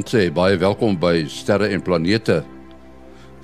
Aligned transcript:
vanaand 0.00 0.16
sê 0.16 0.30
baie 0.32 0.56
welkom 0.56 0.94
by 0.96 1.26
Sterre 1.28 1.66
en 1.74 1.82
Planete. 1.84 2.38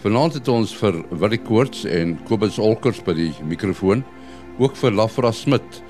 Vanaand 0.01 0.39
het 0.39 0.49
ons 0.49 0.71
vir 0.73 1.03
Willie 1.11 1.41
Koorts 1.45 1.85
en 1.85 2.15
Kobus 2.25 2.57
Olkers 2.57 3.03
by 3.05 3.13
die 3.13 3.33
mikrofoon, 3.45 4.01
ook 4.57 4.73
vir 4.81 4.95
Lafra 4.97 5.35
Smit 5.37 5.83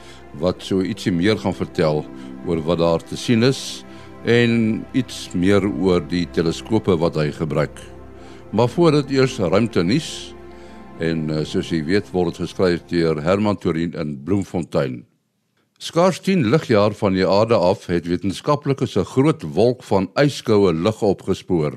wat 0.43 0.65
so 0.67 0.83
ietsie 0.83 1.13
meer 1.15 1.39
gaan 1.39 1.55
vertel 1.55 2.03
oor 2.49 2.65
wat 2.67 2.83
daar 2.83 2.99
te 2.99 3.15
sien 3.15 3.47
is 3.47 3.85
en 4.27 4.83
iets 4.93 5.29
meer 5.39 5.63
oor 5.63 6.03
die 6.03 6.27
teleskope 6.35 6.99
wat 6.99 7.15
hy 7.15 7.31
gebruik. 7.31 7.79
Maar 8.51 8.67
voordat 8.67 9.13
eers 9.15 9.39
ruimte 9.39 9.85
nuus 9.87 10.35
en 10.99 11.31
eh, 11.31 11.45
soos 11.47 11.71
jy 11.71 11.85
weet 11.87 12.11
word 12.11 12.35
dit 12.35 12.49
geskryf 12.49 12.83
deur 12.91 13.23
Herman 13.23 13.61
Torin 13.63 13.95
in 13.95 14.19
Bloemfontein. 14.25 15.05
Skaars 15.79 16.21
10 16.25 16.47
ligjaar 16.49 16.95
van 16.97 17.13
die 17.13 17.27
aarde 17.29 17.55
af 17.55 17.87
het 17.87 18.07
wetenskaplikes 18.09 18.97
'n 18.97 19.05
groot 19.05 19.43
wolk 19.43 19.83
van 19.83 20.11
yskoue 20.15 20.73
lig 20.73 21.03
opgespoor. 21.03 21.75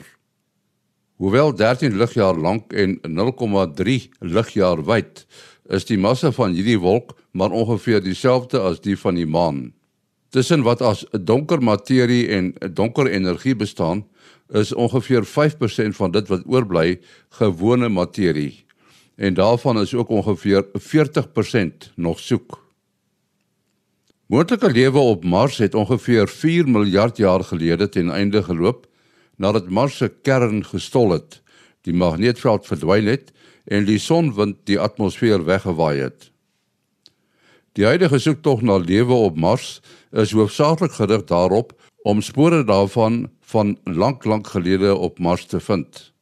Hoewel 1.16 1.56
13 1.56 1.98
ligjaar 1.98 2.38
lank 2.38 2.74
en 2.74 3.00
0,3 3.02 4.10
ligjaar 4.20 4.86
wyd, 4.86 5.26
is 5.70 5.86
die 5.86 5.98
massa 5.98 6.32
van 6.32 6.54
hierdie 6.54 6.80
wolk 6.80 7.18
maar 7.32 7.52
ongeveer 7.52 8.04
dieselfde 8.04 8.60
as 8.60 8.80
die 8.80 8.98
van 8.98 9.16
die 9.16 9.26
maan. 9.26 9.74
Tussen 10.30 10.64
wat 10.64 10.82
as 10.82 11.06
donker 11.12 11.62
materie 11.64 12.28
en 12.28 12.54
donker 12.74 13.08
energie 13.08 13.56
bestaan, 13.56 14.06
is 14.50 14.74
ongeveer 14.74 15.26
5% 15.26 15.96
van 15.96 16.12
dit 16.12 16.28
wat 16.28 16.46
oorbly 16.46 17.00
gewone 17.30 17.90
materie. 17.90 18.66
En 19.16 19.34
daarvan 19.34 19.80
is 19.80 19.94
ook 19.94 20.10
ongeveer 20.10 20.66
40% 20.74 21.92
nog 21.96 22.20
soek. 22.20 22.69
Moontlike 24.30 24.70
lewe 24.70 25.00
op 25.00 25.24
Mars 25.26 25.58
het 25.58 25.74
ongeveer 25.74 26.28
4 26.30 26.68
miljard 26.70 27.18
jaar 27.18 27.44
gelede 27.44 27.90
ten 27.90 28.12
einde 28.14 28.44
geloop 28.44 28.86
nadat 29.42 29.70
Mars 29.70 29.96
se 29.98 30.10
kern 30.22 30.62
gestol 30.66 31.16
het, 31.16 31.40
die 31.82 31.94
magneetveld 31.98 32.68
verdwyn 32.70 33.10
het 33.10 33.32
en 33.66 33.88
die 33.90 33.98
sonwind 33.98 34.60
die 34.70 34.78
atmosfeer 34.80 35.42
weggewaai 35.50 35.98
het. 36.04 36.30
Die 37.74 37.90
huidige 37.90 38.20
soektog 38.22 38.62
na 38.62 38.78
lewe 38.78 39.18
op 39.18 39.38
Mars 39.38 39.82
is 40.12 40.38
hoofsaaklik 40.38 40.94
gerig 41.02 41.26
daarop 41.26 41.74
om 42.06 42.22
spore 42.22 42.62
daarvan 42.64 43.32
van 43.42 43.80
lank 43.84 44.30
lank 44.30 44.54
gelede 44.54 44.94
op 44.96 45.18
Mars 45.18 45.50
te 45.50 45.60
vind. 45.60 46.14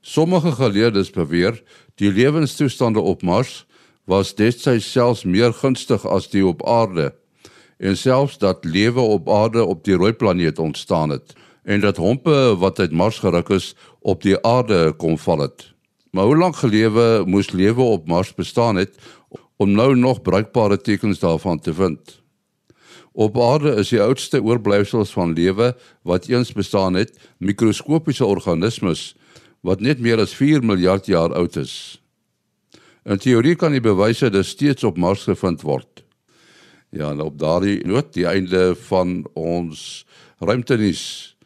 Sommige 0.00 0.56
geleerdes 0.56 1.12
beweer 1.12 1.60
die 2.00 2.12
lewenstoestande 2.12 3.00
op 3.00 3.22
Mars 3.22 3.66
was 4.06 4.34
destyds 4.38 4.86
selfs 4.92 5.24
meer 5.24 5.52
gunstig 5.52 6.06
as 6.06 6.30
die 6.30 6.46
op 6.46 6.62
aarde 6.66 7.10
en 7.78 7.96
selfs 7.98 8.38
dat 8.38 8.64
lewe 8.64 9.00
op 9.00 9.28
aarde 9.28 9.64
op 9.64 9.84
die 9.84 9.98
rooi 9.98 10.12
planeet 10.12 10.58
ontstaan 10.58 11.10
het 11.10 11.34
en 11.66 11.80
dat 11.82 11.96
hompe 11.96 12.54
wat 12.58 12.78
uit 12.78 12.92
Mars 12.92 13.18
geruk 13.18 13.48
is 13.48 13.74
op 14.00 14.22
die 14.22 14.38
aarde 14.46 14.92
kom 14.96 15.18
val 15.18 15.42
het. 15.42 15.72
Maar 16.10 16.24
hoe 16.24 16.36
lank 16.36 16.56
gelewe 16.56 17.24
moes 17.26 17.50
lewe 17.50 17.82
op 17.82 18.06
Mars 18.06 18.34
bestaan 18.34 18.76
het 18.76 18.94
om 19.56 19.70
nou 19.74 19.96
nog 19.96 20.22
bruikbare 20.22 20.78
tekens 20.80 21.18
daarvan 21.18 21.58
te 21.58 21.74
vind? 21.74 22.22
Op 23.12 23.40
aarde 23.40 23.74
is 23.74 23.88
die 23.88 24.00
oudste 24.00 24.42
oorblyfsels 24.42 25.10
van 25.10 25.32
lewe 25.32 25.74
wat 26.02 26.28
eens 26.28 26.52
bestaan 26.52 26.94
het, 26.94 27.18
mikroskopiese 27.38 28.24
organismes 28.24 29.16
wat 29.60 29.80
net 29.80 29.98
meer 29.98 30.20
as 30.22 30.34
4 30.34 30.62
miljard 30.62 31.06
jaar 31.06 31.34
oud 31.34 31.56
is. 31.56 32.02
In 33.06 33.20
teorie 33.22 33.54
kan 33.54 33.70
die 33.70 33.82
bewyse 33.82 34.32
dus 34.34 34.48
steeds 34.56 34.84
op 34.84 34.96
Mars 34.98 35.28
gevind 35.28 35.62
word. 35.62 36.02
Ja, 36.90 37.12
en 37.12 37.20
op 37.22 37.38
daardie 37.38 37.78
noot 37.86 38.10
die 38.16 38.26
einde 38.26 38.74
van 38.88 39.20
ons 39.38 40.06
ruimtenis 40.42 41.36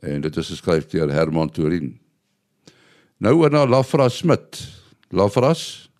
en 0.00 0.24
dit 0.24 0.36
is 0.40 0.48
geskryf 0.54 0.88
deur 0.88 1.12
Herman 1.12 1.52
Turin. 1.52 1.98
Nou 3.20 3.34
oor 3.42 3.52
na 3.52 3.66
Lafra 3.68 4.08
Smit. 4.08 4.62
Lafras 5.12 5.90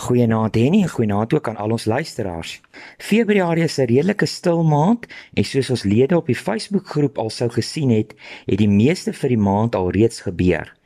Goeienaand 0.00 0.54
Henny, 0.54 0.84
goeienaand 0.88 1.34
ook 1.34 1.48
aan 1.48 1.56
al 1.56 1.72
ons 1.74 1.84
luisteraars. 1.84 2.60
Februarie 2.98 3.64
is 3.64 3.78
'n 3.78 3.88
redelike 3.88 4.26
stil 4.26 4.62
maand 4.62 5.06
en 5.34 5.44
soos 5.44 5.70
ons 5.70 5.82
lede 5.82 6.16
op 6.16 6.26
die 6.26 6.36
Facebookgroep 6.36 7.18
al 7.18 7.30
sou 7.30 7.50
gesien 7.50 7.90
het, 7.90 8.14
het 8.46 8.58
die 8.58 8.68
meeste 8.68 9.12
vir 9.12 9.28
die 9.28 9.38
maand 9.38 9.74
al 9.74 9.90
reeds 9.90 10.20
gebeur. 10.20 10.79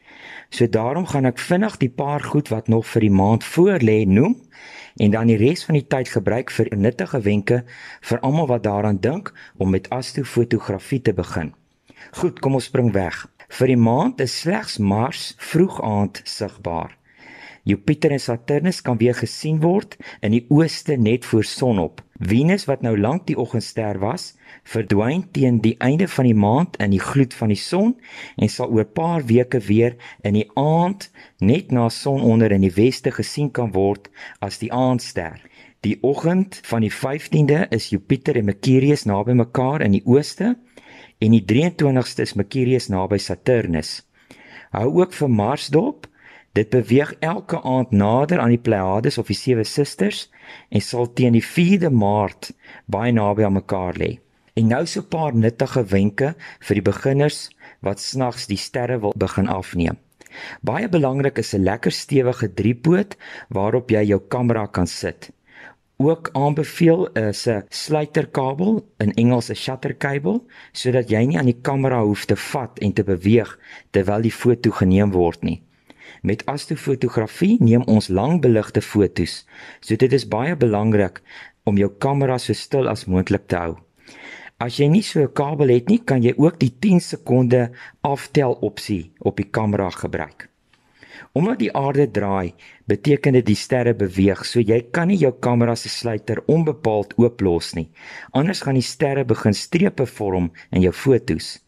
So 0.50 0.68
daarom 0.68 1.06
gaan 1.06 1.26
ek 1.26 1.38
vinnig 1.38 1.76
die 1.80 1.90
paar 1.90 2.22
goed 2.22 2.48
wat 2.48 2.68
nog 2.68 2.86
vir 2.86 3.06
die 3.06 3.14
maand 3.14 3.44
voor 3.44 3.78
lê 3.82 4.04
noem 4.06 4.36
en 4.96 5.10
dan 5.10 5.26
die 5.26 5.38
res 5.40 5.64
van 5.64 5.78
die 5.78 5.86
tyd 5.86 6.08
gebruik 6.08 6.50
vir 6.54 6.70
nuttige 6.76 7.20
wenke 7.20 7.64
vir 8.00 8.20
almal 8.20 8.46
wat 8.46 8.62
daaraan 8.62 9.00
dink 9.00 9.32
om 9.56 9.70
met 9.70 9.90
astrofotografie 9.90 11.02
te 11.02 11.12
begin. 11.12 11.54
Goed, 12.12 12.38
kom 12.40 12.54
ons 12.54 12.68
spring 12.70 12.92
weg. 12.92 13.26
Vir 13.48 13.72
die 13.74 13.80
maand 13.80 14.20
is 14.20 14.40
slegs 14.40 14.78
Mars 14.78 15.34
vroeg 15.38 15.80
aand 15.82 16.20
sigbaar. 16.24 16.94
Jupiter 17.64 18.12
en 18.12 18.20
Saturnus 18.20 18.82
kan 18.84 18.98
weer 19.00 19.14
gesien 19.16 19.62
word 19.62 19.96
in 20.20 20.34
die 20.36 20.44
ooste 20.52 20.98
net 21.00 21.24
voor 21.24 21.46
sonop. 21.48 22.02
Venus 22.20 22.66
wat 22.68 22.82
nou 22.84 22.92
lank 23.00 23.24
die 23.26 23.36
oggendster 23.40 23.96
was, 24.02 24.34
verdwyn 24.68 25.24
teen 25.32 25.62
die 25.64 25.74
einde 25.80 26.06
van 26.08 26.28
die 26.28 26.36
maand 26.36 26.76
in 26.84 26.92
die 26.92 27.00
gloed 27.00 27.32
van 27.34 27.50
die 27.50 27.58
son 27.58 27.96
en 28.36 28.52
sal 28.52 28.68
oor 28.68 28.84
'n 28.84 28.92
paar 28.92 29.24
weke 29.32 29.60
weer 29.64 29.96
in 30.22 30.34
die 30.34 30.50
aand 30.60 31.10
net 31.40 31.72
na 31.72 31.88
sononder 31.88 32.52
in 32.52 32.60
die 32.60 32.76
weste 32.76 33.10
gesien 33.10 33.50
kan 33.50 33.72
word 33.72 34.10
as 34.40 34.58
die 34.58 34.72
aandster. 34.72 35.40
Die 35.80 35.98
oggend 36.02 36.60
van 36.64 36.80
die 36.80 36.92
15de 36.92 37.66
is 37.70 37.88
Jupiter 37.88 38.36
en 38.36 38.44
Mercurius 38.44 39.04
naby 39.04 39.32
mekaar 39.32 39.80
in 39.80 39.92
die 39.92 40.04
ooste 40.04 40.56
en 41.18 41.30
die 41.30 41.44
23ste 41.44 42.22
is 42.22 42.34
Mercurius 42.34 42.88
naby 42.88 43.18
Saturnus. 43.18 44.02
Hou 44.70 45.00
ook 45.00 45.12
vir 45.12 45.30
Mars 45.30 45.68
dop 45.68 46.06
Dit 46.54 46.70
beweeg 46.70 47.14
elke 47.18 47.58
aand 47.66 47.90
nader 47.90 48.38
aan 48.38 48.52
die 48.54 48.62
Pleiades 48.62 49.16
of 49.18 49.26
die 49.26 49.34
sewe 49.34 49.64
susters 49.66 50.28
en 50.70 50.82
sal 50.86 51.08
teen 51.18 51.34
die 51.34 51.42
4de 51.42 51.90
Maart 51.90 52.52
baie 52.86 53.10
naby 53.12 53.42
aan 53.42 53.56
mekaar 53.56 53.98
lê. 53.98 54.10
En 54.54 54.70
nou 54.70 54.86
so 54.86 55.00
'n 55.00 55.08
paar 55.08 55.34
nuttige 55.34 55.82
wenke 55.90 56.34
vir 56.60 56.74
die 56.74 56.90
beginners 56.90 57.50
wat 57.80 58.00
snags 58.00 58.46
die 58.46 58.56
sterre 58.66 59.00
wil 59.00 59.14
begin 59.16 59.48
afneem. 59.48 59.98
Baie 60.62 60.88
belangrik 60.88 61.38
is 61.38 61.54
'n 61.54 61.62
lekker 61.62 61.92
stewige 61.92 62.54
driepoot 62.54 63.16
waarop 63.48 63.90
jy 63.90 64.04
jou 64.04 64.20
kamera 64.28 64.66
kan 64.66 64.86
sit. 64.86 65.32
Ook 65.96 66.30
aanbeveel 66.32 67.12
is 67.12 67.48
'n 67.48 67.64
sluiterkabel, 67.68 68.86
in 68.98 69.14
Engels 69.14 69.50
'n 69.50 69.54
shutter 69.56 69.96
cable, 69.96 70.40
sodat 70.72 71.10
jy 71.10 71.26
nie 71.26 71.38
aan 71.38 71.50
die 71.50 71.60
kamera 71.62 72.02
hoef 72.02 72.24
te 72.24 72.36
vat 72.36 72.78
en 72.78 72.92
te 72.92 73.02
beweeg 73.02 73.58
terwyl 73.90 74.22
die 74.22 74.32
foto 74.32 74.70
geneem 74.70 75.10
word 75.10 75.42
nie. 75.42 75.62
Met 76.22 76.46
astrofotografie 76.46 77.56
neem 77.60 77.82
ons 77.86 78.08
langbeligte 78.08 78.80
fotos. 78.80 79.44
So 79.80 79.96
dit 79.96 80.12
is 80.12 80.28
baie 80.28 80.56
belangrik 80.56 81.22
om 81.64 81.78
jou 81.80 81.90
kamera 81.98 82.38
so 82.38 82.52
stil 82.52 82.88
as 82.88 83.06
moontlik 83.06 83.46
te 83.48 83.56
hou. 83.56 83.76
As 84.62 84.78
jy 84.78 84.86
nie 84.88 85.02
so 85.02 85.20
'n 85.20 85.32
kabel 85.32 85.68
het 85.68 85.88
nie, 85.88 85.98
kan 85.98 86.22
jy 86.22 86.34
ook 86.36 86.58
die 86.58 86.72
10 86.80 87.00
sekonde 87.00 87.70
aftel 88.02 88.52
opsie 88.60 89.12
op 89.18 89.36
die 89.36 89.50
kamera 89.50 89.90
gebruik. 89.90 90.48
Omdat 91.32 91.58
die 91.58 91.72
aarde 91.72 92.10
draai, 92.10 92.54
beteken 92.86 93.32
dit 93.32 93.46
die 93.46 93.56
sterre 93.56 93.94
beweeg, 93.94 94.44
so 94.44 94.60
jy 94.60 94.80
kan 94.90 95.08
nie 95.08 95.18
jou 95.18 95.32
kamera 95.32 95.74
se 95.74 95.88
sluiter 95.88 96.42
onbepaald 96.46 97.14
ooplos 97.18 97.74
nie. 97.74 97.90
Anders 98.30 98.60
gaan 98.60 98.74
die 98.74 98.82
sterre 98.82 99.24
begin 99.24 99.54
strepe 99.54 100.06
vorm 100.06 100.52
in 100.70 100.80
jou 100.80 100.92
fotos. 100.92 101.63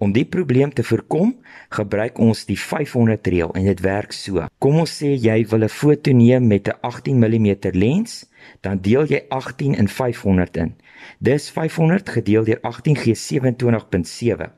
Om 0.00 0.14
die 0.16 0.24
probleem 0.24 0.70
te 0.72 0.80
voorkom, 0.80 1.34
gebruik 1.76 2.18
ons 2.24 2.46
die 2.48 2.56
500 2.56 3.26
reël 3.28 3.50
en 3.52 3.66
dit 3.68 3.80
werk 3.84 4.14
so. 4.16 4.46
Kom 4.56 4.78
ons 4.80 4.94
sê 4.96 5.10
jy 5.12 5.42
wil 5.50 5.64
'n 5.66 5.68
foto 5.68 6.12
neem 6.16 6.46
met 6.46 6.68
'n 6.68 6.78
18 6.80 7.18
mm 7.18 7.48
lens, 7.76 8.24
dan 8.62 8.80
deel 8.80 9.04
jy 9.04 9.20
18 9.28 9.74
in 9.74 9.88
500 9.88 10.56
in. 10.56 10.72
Dis 11.18 11.50
500 11.50 12.08
gedeel 12.08 12.44
deur 12.44 12.60
18 12.62 12.96
gee 12.96 13.14
27.7. 13.14 14.48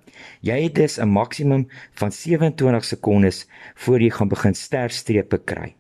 Jy 0.41 0.63
het 0.63 0.75
dus 0.75 0.99
'n 1.01 1.09
maksimum 1.09 1.67
van 1.95 2.13
27 2.13 2.85
sekondes 2.85 3.49
voor 3.75 4.01
jy 4.01 4.11
gaan 4.11 4.29
begin 4.29 4.55
sterstrepe 4.55 5.39
kry. 5.45 5.75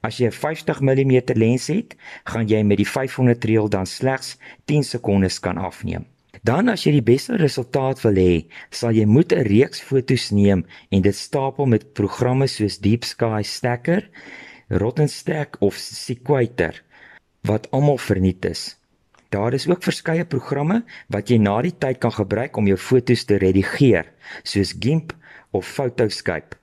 As 0.00 0.18
jy 0.18 0.26
'n 0.26 0.32
50 0.32 0.80
mm 0.80 1.22
lens 1.34 1.66
het, 1.66 1.96
gaan 2.24 2.48
jy 2.48 2.62
met 2.62 2.76
die 2.76 2.88
500 2.88 3.44
reël 3.44 3.68
dan 3.68 3.86
slegs 3.86 4.38
10 4.64 4.82
sekondes 4.82 5.40
kan 5.40 5.56
afneem. 5.56 6.06
Dan 6.46 6.68
as 6.70 6.84
jy 6.84 6.92
die 6.94 7.06
beste 7.06 7.34
resultaat 7.40 7.98
wil 8.04 8.18
hê, 8.20 8.34
sal 8.70 8.94
jy 8.94 9.06
moet 9.10 9.32
'n 9.34 9.46
reeks 9.50 9.80
fotos 9.82 10.30
neem 10.30 10.62
en 10.94 11.02
dit 11.02 11.16
stapel 11.16 11.66
met 11.66 11.94
programme 11.98 12.46
soos 12.46 12.78
Deep 12.78 13.02
Sky 13.04 13.42
Stacker, 13.42 14.06
Rottenstack 14.68 15.56
of 15.60 15.74
Sequator 15.74 16.74
wat 17.42 17.66
almal 17.70 17.98
verniet 17.98 18.44
is. 18.44 18.76
Daar 19.30 19.54
is 19.54 19.66
ook 19.66 19.82
verskeie 19.82 20.24
programme 20.24 20.84
wat 21.08 21.30
jy 21.30 21.38
na 21.38 21.62
die 21.62 21.74
tyd 21.78 21.98
kan 21.98 22.12
gebruik 22.12 22.56
om 22.56 22.66
jou 22.66 22.78
fotos 22.78 23.24
te 23.24 23.38
redigeer, 23.42 24.06
soos 24.42 24.74
GIMP 24.78 25.14
of 25.50 25.66
Photoscape. 25.66 26.54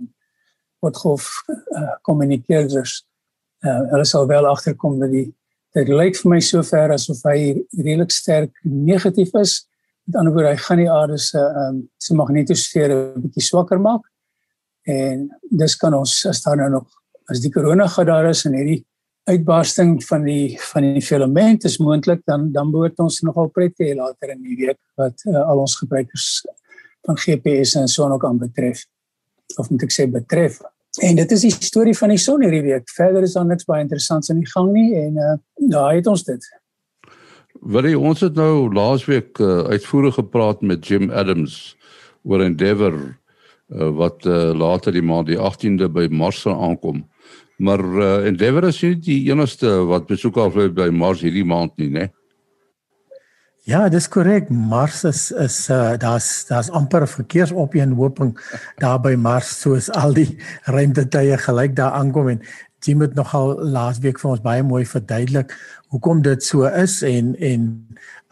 kortgolf 0.80 1.28
uh, 1.48 1.96
kommunikeerders. 2.06 3.02
Uh, 3.64 3.80
hulle 3.92 4.04
sal 4.06 4.26
wel 4.30 4.46
agterkom 4.46 4.98
dat 5.02 5.12
die 5.14 5.28
dit 5.76 5.88
lyk 5.92 6.16
vir 6.16 6.30
my 6.32 6.38
sover 6.42 6.94
asof 6.94 7.20
hy 7.28 7.54
redelik 7.76 8.12
sterk 8.14 8.54
negatief 8.64 9.34
is. 9.38 9.60
Met 10.08 10.16
ander 10.20 10.32
woorde, 10.34 10.54
hy 10.54 10.62
gaan 10.64 10.80
die 10.80 10.90
aarde 10.90 11.18
se 11.20 11.38
um, 11.38 11.82
se 12.00 12.14
magnetosfeer 12.16 12.94
'n 12.94 13.22
bietjie 13.22 13.44
swakker 13.44 13.80
maak. 13.80 14.06
En 14.88 15.28
dis 15.50 15.76
kan 15.76 15.94
ons 15.94 16.14
as 16.26 16.42
daar 16.42 16.56
nou 16.56 16.70
nog 16.78 16.86
as 17.28 17.42
die 17.44 17.52
korona 17.52 17.86
gaan 17.86 18.06
daar 18.06 18.30
is 18.30 18.44
en 18.48 18.56
hierdie 18.56 18.84
uitbarsting 19.28 19.98
van 20.04 20.24
die 20.24 20.56
van 20.72 20.86
die 20.86 21.02
filament 21.04 21.64
is 21.68 21.78
moontlik 21.78 22.22
dan 22.24 22.52
dan 22.52 22.70
behoort 22.72 22.98
ons 23.04 23.20
nogal 23.20 23.50
pret 23.52 23.74
te 23.76 23.90
hê 23.90 23.96
later 23.96 24.32
in 24.32 24.42
die 24.42 24.56
week 24.56 24.78
wat 24.96 25.24
uh, 25.28 25.42
al 25.44 25.60
ons 25.64 25.76
gebruikers 25.76 26.28
van 27.04 27.20
GPS 27.20 27.74
en 27.76 27.88
so 27.88 28.08
ook 28.08 28.24
aan 28.24 28.40
betref 28.40 28.86
of 29.56 29.70
moet 29.70 29.86
ek 29.86 29.94
sê 29.94 30.06
betref. 30.10 30.60
En 31.04 31.18
dit 31.18 31.32
is 31.32 31.44
die 31.46 31.52
storie 31.52 31.94
van 31.96 32.12
die 32.12 32.20
son 32.20 32.42
hierdie 32.42 32.64
week. 32.64 32.88
Verder 32.96 33.26
is 33.26 33.36
daar 33.38 33.46
niks 33.46 33.68
baie 33.68 33.84
interessants 33.84 34.32
in 34.32 34.42
die 34.42 34.50
gang 34.50 34.72
nie 34.74 34.90
en 34.98 35.20
uh 35.22 35.36
daar 35.68 35.94
het 35.94 36.06
ons 36.06 36.22
dit. 36.24 36.44
Wil 37.60 37.88
jy 37.90 37.94
ons 37.98 38.20
het 38.22 38.36
nou 38.38 38.68
laasweek 38.72 39.40
uh, 39.42 39.66
uitvoerig 39.74 40.14
gepraat 40.14 40.62
met 40.62 40.86
Jim 40.86 41.10
Adams 41.10 41.76
oor 42.22 42.44
Endeavour 42.44 42.94
uh, 43.02 43.88
wat 43.98 44.26
uh, 44.26 44.54
later 44.54 44.94
die 44.94 45.02
maand 45.02 45.28
die 45.28 45.38
18de 45.38 45.90
by 45.92 46.06
Mars 46.14 46.44
aankom. 46.46 47.02
Maar 47.58 47.82
uh, 47.82 48.26
Endeavour 48.30 48.68
is 48.70 48.78
nie 48.82 48.94
die 49.02 49.18
enigste 49.32 49.72
wat 49.90 50.06
besoek 50.06 50.38
aflê 50.38 50.68
by 50.72 50.88
Mars 50.94 51.24
hierdie 51.26 51.44
maand 51.44 51.74
nie, 51.76 51.90
né? 51.90 52.06
Nee? 52.06 52.17
Ja, 53.68 53.82
dis 53.92 54.06
korrek. 54.08 54.46
Mars 54.48 55.02
is 55.04 55.26
is 55.30 55.56
uh 55.68 55.92
daar's 56.00 56.46
daar's 56.48 56.70
amper 56.70 57.02
'n 57.02 57.06
verkeersopeenhoping 57.06 58.30
daar 58.82 59.00
by 59.00 59.12
Mars 59.14 59.60
soos 59.60 59.90
al 59.92 60.12
die 60.16 60.38
ruimtetuie 60.64 61.36
gelyk 61.36 61.76
daar 61.76 61.92
aankom 61.92 62.28
en 62.28 62.40
Jim 62.80 63.00
het 63.00 63.14
nogal 63.14 63.58
laasweek 63.60 64.20
vir 64.22 64.30
ons 64.30 64.40
baie 64.40 64.62
mooi 64.62 64.86
verduidelik 64.86 65.52
hoekom 65.92 66.22
dit 66.22 66.44
so 66.44 66.64
is 66.64 67.02
en 67.02 67.34
en 67.36 67.66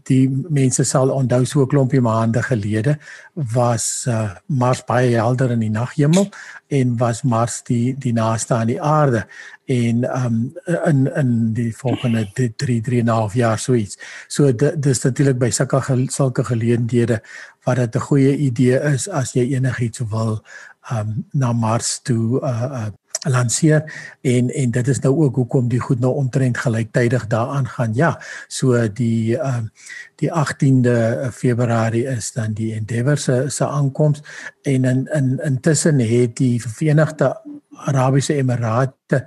die 0.06 0.28
mense 0.48 0.84
sal 0.84 1.10
onthou 1.10 1.44
so 1.44 1.62
'n 1.62 1.68
klompie 1.68 2.00
maande 2.00 2.42
gelede 2.42 2.98
was 3.34 4.06
uh, 4.08 4.30
Mars 4.46 4.84
baie 4.86 5.14
helder 5.16 5.50
in 5.50 5.60
die 5.60 5.70
naghemel 5.70 6.28
en 6.68 6.96
was 6.98 7.22
Mars 7.22 7.62
die 7.62 7.94
die 7.98 8.12
naaste 8.12 8.54
aan 8.54 8.66
die 8.66 8.80
aarde 8.82 9.26
en 9.66 10.04
um 10.24 10.54
in 10.84 11.06
in 11.14 11.52
die 11.54 11.72
volgende 11.76 12.26
3 12.34 12.80
3 12.80 12.98
en 13.00 13.06
'n 13.06 13.08
half 13.08 13.34
jaar 13.34 13.58
so 13.58 13.74
iets. 13.74 13.98
So 14.28 14.52
dis 14.52 15.02
natuurlik 15.02 15.38
by 15.38 15.50
sulke 15.50 16.06
sulke 16.08 16.44
geleenthede 16.44 17.20
wat 17.64 17.76
dit 17.76 17.96
'n 17.96 18.00
goeie 18.00 18.36
idee 18.36 18.78
is 18.94 19.08
as 19.08 19.32
jy 19.32 19.54
enigiets 19.54 20.00
wil 20.10 20.42
um 20.90 21.26
na 21.32 21.52
Mars 21.52 22.00
toe 22.02 22.40
uh, 22.42 22.70
uh 22.72 22.90
lanseer 23.30 23.84
en 24.20 24.50
en 24.50 24.70
dit 24.70 24.88
is 24.88 25.00
nou 25.04 25.14
ook 25.24 25.34
hoekom 25.34 25.68
die 25.68 25.80
goed 25.80 26.00
nou 26.00 26.14
omtrent 26.14 26.58
gelyktydig 26.58 27.26
daaraan 27.26 27.68
gaan. 27.68 27.94
Ja, 27.94 28.20
so 28.48 28.88
die 28.88 29.38
ehm 29.38 29.64
uh, 29.64 29.68
die 30.16 30.30
18de 30.32 31.28
Februarie 31.32 32.06
is 32.08 32.32
dan 32.32 32.52
die 32.52 32.74
Endeavour 32.74 33.18
se 33.18 33.44
se 33.48 33.66
aankoms 33.66 34.22
en 34.62 34.84
in 34.84 35.06
in 35.12 35.40
intussen 35.44 35.98
het 35.98 36.36
die 36.36 36.62
Verenigde 36.62 37.36
Arabiese 37.76 38.34
Emirate 38.34 39.26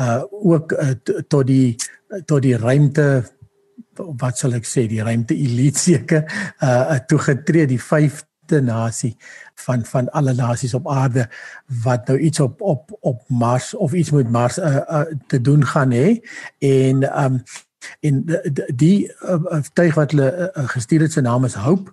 uh 0.00 0.22
ook 0.30 0.72
uh, 0.72 0.90
tot 1.28 1.46
die 1.46 1.76
tot 2.26 2.42
die 2.42 2.56
ruimte 2.56 3.24
wat 3.94 4.38
sal 4.38 4.56
ek 4.58 4.66
sê 4.66 4.88
die 4.90 5.02
ruimte 5.02 5.36
elite 5.38 5.78
seker 5.88 6.26
uh 6.62 6.98
toegetree 7.06 7.66
die 7.70 7.80
5de 7.80 8.60
nasie 8.62 9.14
van 9.54 9.84
van 9.84 10.10
alle 10.10 10.34
nasies 10.34 10.74
op 10.74 10.88
aarde 10.88 11.28
wat 11.82 12.06
nou 12.06 12.18
iets 12.18 12.40
op 12.40 12.60
op 12.60 12.96
op 13.00 13.22
Mars 13.28 13.74
of 13.74 13.92
iets 13.92 14.10
met 14.10 14.30
Mars 14.30 14.58
uh, 14.58 14.76
uh, 14.76 15.00
te 15.26 15.40
doen 15.40 15.66
gaan 15.66 15.90
hê. 15.90 16.20
En 16.58 17.22
um 17.24 17.42
en 18.00 18.24
die 18.74 19.12
uh, 19.22 19.60
tuig 19.72 19.94
wat 19.94 20.10
hulle 20.10 20.52
uh, 20.56 20.68
gestuur 20.68 21.00
het 21.00 21.12
se 21.12 21.20
naam 21.20 21.44
is 21.44 21.54
Hope 21.54 21.90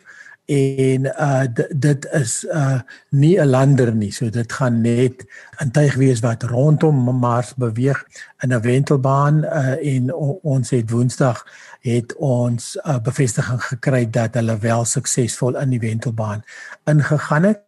en 0.51 1.05
uh 1.05 1.43
dit 1.69 2.07
is 2.11 2.43
uh 2.43 2.79
nie 3.09 3.39
'n 3.39 3.49
lander 3.49 3.95
nie 3.95 4.11
so 4.11 4.29
dit 4.29 4.51
gaan 4.53 4.81
net 4.81 5.25
'n 5.63 5.71
tuig 5.71 5.95
wees 5.95 6.19
wat 6.19 6.43
rondom 6.43 6.95
Mars 7.19 7.53
beweeg 7.55 8.03
in 8.43 8.53
'n 8.53 8.61
wentelbaan 8.61 9.43
uh 9.43 9.93
en 9.93 10.13
ons 10.43 10.69
het 10.69 10.91
Woensdag 10.91 11.45
het 11.81 12.15
ons 12.15 12.75
'n 12.75 12.89
uh, 12.89 12.99
bevestiging 12.99 13.63
gekry 13.63 14.09
dat 14.09 14.33
hulle 14.33 14.57
wel 14.57 14.85
suksesvol 14.85 15.57
in 15.57 15.69
die 15.69 15.79
wentelbaan 15.79 16.43
ingegaan 16.85 17.43
het. 17.43 17.61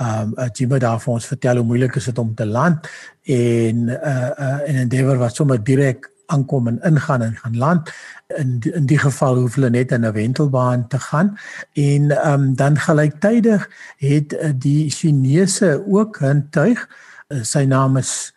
Um 0.00 0.32
uh, 0.36 0.46
Jimmy 0.52 0.78
daar 0.78 1.00
vir 1.00 1.12
ons 1.12 1.26
vertel 1.26 1.56
hoe 1.56 1.64
moeilik 1.64 1.96
is 1.96 2.04
dit 2.04 2.18
om 2.18 2.34
te 2.34 2.46
land 2.46 2.88
en 3.22 3.88
uh 3.88 4.30
uh 4.38 4.68
en 4.68 4.76
Endeavour 4.76 5.18
wat 5.18 5.34
sommer 5.34 5.64
direk 5.64 6.10
aankom 6.28 6.68
en 6.68 6.80
ingaan 6.84 7.22
en 7.22 7.36
gaan 7.36 7.56
land. 7.56 7.92
In 8.36 8.58
die, 8.58 8.72
in 8.72 8.86
die 8.86 8.98
geval 8.98 9.36
hoef 9.40 9.54
hulle 9.56 9.70
net 9.70 9.92
in 9.92 10.06
'n 10.06 10.12
wentelbaan 10.12 10.88
te 10.88 10.98
gaan. 10.98 11.36
En 11.72 12.12
um 12.32 12.54
dan 12.56 12.78
gelyktydig 12.78 13.68
het 13.96 14.32
uh, 14.32 14.50
die 14.54 14.90
Chinese 14.90 15.84
ook 15.88 16.20
'n 16.20 16.46
tuig. 16.50 16.88
Uh, 17.28 17.42
sy 17.42 17.64
naam 17.64 17.96
is 17.96 18.34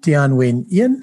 Tianwen 0.00 0.66
1 0.68 1.02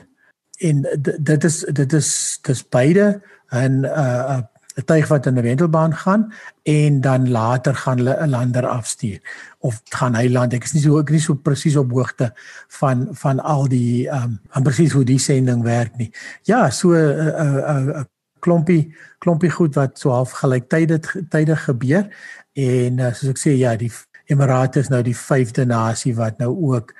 en 0.60 0.88
dit 1.20 1.44
is 1.44 1.60
dit 1.60 1.94
is 1.94 2.40
dis 2.42 2.70
beide 2.70 3.22
'n 3.52 3.84
uh 3.84 4.40
'n 4.80 4.86
tuig 4.86 5.08
wat 5.08 5.26
in 5.26 5.38
'n 5.38 5.48
wentelbaan 5.50 5.94
gaan 5.96 6.34
en 6.64 7.02
dan 7.02 7.30
later 7.30 7.76
gaan 7.76 7.98
hulle 7.98 8.16
'n 8.20 8.30
lander 8.30 8.68
afstuur 8.68 9.20
of 9.60 9.82
gaan 9.90 10.16
hy 10.16 10.28
land 10.28 10.54
ek 10.54 10.64
is 10.64 10.74
nie 10.74 10.82
so 10.82 11.00
ek 11.00 11.10
nie 11.12 11.20
so 11.20 11.36
presies 11.36 11.76
op 11.76 11.92
hoogte 11.92 12.32
van 12.80 13.08
van 13.12 13.40
al 13.40 13.68
die 13.68 14.08
ehm 14.08 14.24
um, 14.24 14.40
van 14.50 14.64
presies 14.64 14.92
hoe 14.92 15.04
die 15.04 15.20
sending 15.20 15.64
werk 15.64 15.98
nie. 15.98 16.12
Ja, 16.44 16.70
so 16.70 16.94
'n 16.94 16.96
uh, 16.96 17.44
'n 17.44 17.88
uh, 17.88 17.96
uh, 18.00 18.04
klompie 18.40 18.96
klompie 19.20 19.52
goed 19.52 19.76
wat 19.76 20.00
so 20.00 20.10
half 20.10 20.32
gelyktydig 20.32 21.16
tydig 21.30 21.64
gebeur 21.64 22.08
en 22.54 23.00
uh, 23.00 23.14
soos 23.14 23.30
ek 23.30 23.42
sê 23.42 23.58
ja 23.58 23.76
die 23.76 23.92
Emirate 24.30 24.80
is 24.80 24.90
nou 24.90 25.02
die 25.02 25.18
vyfde 25.18 25.66
nasie 25.66 26.14
wat 26.16 26.38
nou 26.38 26.52
ook 26.72 26.94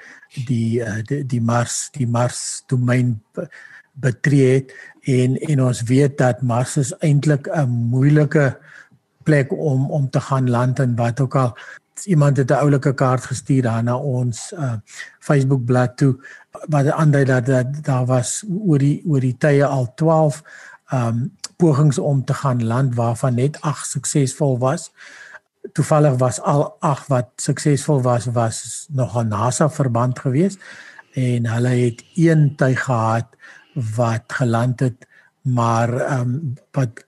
die 0.48 0.82
uh, 0.82 1.02
die, 1.06 1.24
die 1.26 1.42
Mars 1.42 1.90
die 1.94 2.08
Mars 2.08 2.64
domein 2.68 3.22
betree 4.00 4.54
het 4.54 4.74
en 5.02 5.38
en 5.40 5.64
ons 5.64 5.82
weet 5.82 6.18
dat 6.18 6.42
Mars 6.42 6.78
is 6.78 6.94
eintlik 7.00 7.48
'n 7.48 7.70
moeilike 7.70 8.58
plek 9.24 9.52
om 9.52 9.92
om 9.92 10.10
te 10.10 10.22
gaan 10.22 10.50
land 10.50 10.80
en 10.80 10.96
wat 10.96 11.20
ook 11.20 11.36
al 11.36 11.58
iemand 12.04 12.38
het 12.38 12.52
'n 12.52 12.62
oulike 12.64 12.94
kaart 12.94 13.24
gestuur 13.26 13.62
daar 13.62 13.84
na 13.84 13.98
ons 13.98 14.52
uh, 14.52 14.74
Facebook 15.20 15.66
bladsy 15.66 15.96
toe 15.96 16.14
wat 16.68 16.92
aandui 16.92 17.26
dat 17.26 17.46
dat 17.46 17.84
daar 17.84 18.06
was 18.06 18.44
oor 18.66 18.78
die 18.78 19.04
oor 19.08 19.20
die 19.20 19.38
tye 19.38 19.66
al 19.66 19.94
12 19.96 20.44
um 20.94 21.32
pogings 21.56 22.00
om 22.00 22.26
te 22.26 22.34
gaan 22.34 22.66
land 22.66 22.96
waarvan 22.96 23.36
net 23.36 23.62
8 23.62 23.90
suksesvol 23.90 24.58
was. 24.58 24.92
Toevallig 25.72 26.18
was 26.18 26.42
al 26.42 26.76
8 26.80 27.08
wat 27.08 27.28
suksesvol 27.36 28.02
was 28.02 28.26
was 28.26 28.88
nog 28.92 29.18
'n 29.18 29.28
NASA 29.28 29.70
verband 29.70 30.20
geweest 30.20 30.60
en 31.14 31.46
hulle 31.46 31.68
het 31.68 32.04
een 32.16 32.56
tuig 32.56 32.84
gehad 32.84 33.26
wat 33.96 34.34
geland 34.40 34.80
het 34.80 35.08
maar 35.42 35.94
um 36.20 36.56
wat 36.76 37.06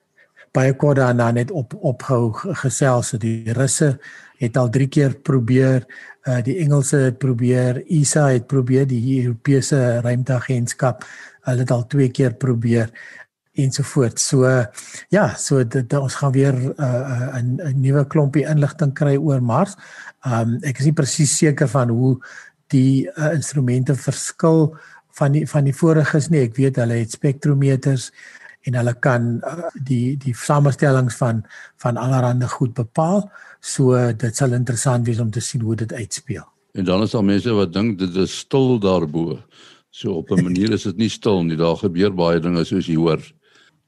baie 0.52 0.74
kort 0.76 1.00
daarna 1.00 1.32
net 1.32 1.52
op 1.52 1.74
opgehou 1.80 2.32
gesels 2.64 3.14
het. 3.16 3.22
Die 3.24 3.54
russe 3.56 3.96
het 4.42 4.58
al 4.58 4.70
3 4.70 4.88
keer 4.88 5.16
probeer 5.16 5.86
uh 6.28 6.42
die 6.44 6.58
Engelse 6.62 6.98
het 6.98 7.18
probeer 7.18 7.84
ESA 7.88 8.28
het 8.30 8.48
probeer 8.48 8.88
die 8.88 9.24
Europese 9.24 10.02
ruimteagentskap 10.02 11.06
hulle 11.48 11.66
het 11.66 11.72
al 11.72 11.88
2 11.88 12.10
keer 12.10 12.34
probeer 12.34 12.92
ensovoort. 13.54 14.20
So 14.20 14.46
ja 15.10 15.34
so 15.38 15.64
dit 15.64 15.94
ons 15.94 16.16
gaan 16.16 16.32
weer 16.32 16.56
uh, 16.78 17.38
'n 17.40 17.60
'n 17.60 17.82
nuwe 17.82 18.06
klompie 18.08 18.46
inligting 18.46 18.94
kry 18.94 19.18
oor 19.18 19.42
Mars. 19.42 19.76
Um 20.26 20.60
ek 20.62 20.80
is 20.80 20.86
nie 20.86 20.94
presies 20.94 21.38
seker 21.38 21.68
van 21.68 21.90
hoe 21.90 22.18
die 22.68 23.08
uh, 23.08 23.34
instrumente 23.34 23.96
verskil 23.96 24.78
van 25.18 25.32
die 25.32 25.46
van 25.48 25.68
die 25.68 25.76
voriges 25.76 26.30
nie. 26.30 26.46
Ek 26.48 26.56
weet 26.56 26.80
hulle 26.82 27.02
het 27.02 27.12
spektrometers 27.12 28.12
en 28.68 28.78
hulle 28.78 28.94
kan 29.02 29.40
uh, 29.48 29.70
die 29.76 30.18
die 30.22 30.34
samestellings 30.38 31.18
van 31.18 31.44
van 31.84 31.98
allerlei 31.98 32.48
goed 32.48 32.74
bepaal. 32.78 33.30
So 33.60 33.98
dit 34.14 34.36
sal 34.36 34.54
interessant 34.54 35.08
wees 35.08 35.20
om 35.20 35.32
te 35.32 35.42
sien 35.42 35.62
hoe 35.62 35.76
dit 35.76 35.94
uitspeel. 35.94 36.46
En 36.74 36.86
dan 36.86 37.04
is 37.04 37.12
daar 37.12 37.26
mense 37.26 37.54
wat 37.54 37.74
dink 37.74 38.00
dit 38.00 38.16
is 38.16 38.38
stil 38.46 38.80
daarbo. 38.80 39.40
So 39.90 40.22
op 40.22 40.32
'n 40.32 40.44
manier 40.44 40.72
is 40.72 40.84
dit 40.84 40.98
nie 40.98 41.10
stil 41.10 41.44
nie. 41.44 41.58
Daar 41.58 41.78
gebeur 41.78 42.14
baie 42.14 42.40
dinge 42.40 42.64
soos 42.66 42.88
jy 42.88 42.96
hoor. 42.96 43.22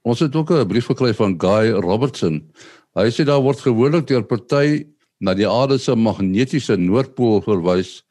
Ons 0.04 0.20
het 0.20 0.36
ook 0.36 0.52
'n 0.52 0.68
brief 0.68 0.86
gekry 0.86 1.14
van 1.14 1.40
Guy 1.40 1.72
Robertson. 1.72 2.52
Hy 2.94 3.10
sê 3.10 3.24
daar 3.26 3.42
word 3.42 3.60
gewoonlik 3.60 4.08
deur 4.08 4.24
party 4.24 4.86
na 5.20 5.34
die 5.34 5.48
aarde 5.48 5.78
se 5.78 5.96
magnetiese 5.96 6.76
noordpool 6.78 7.42
verwys 7.42 8.04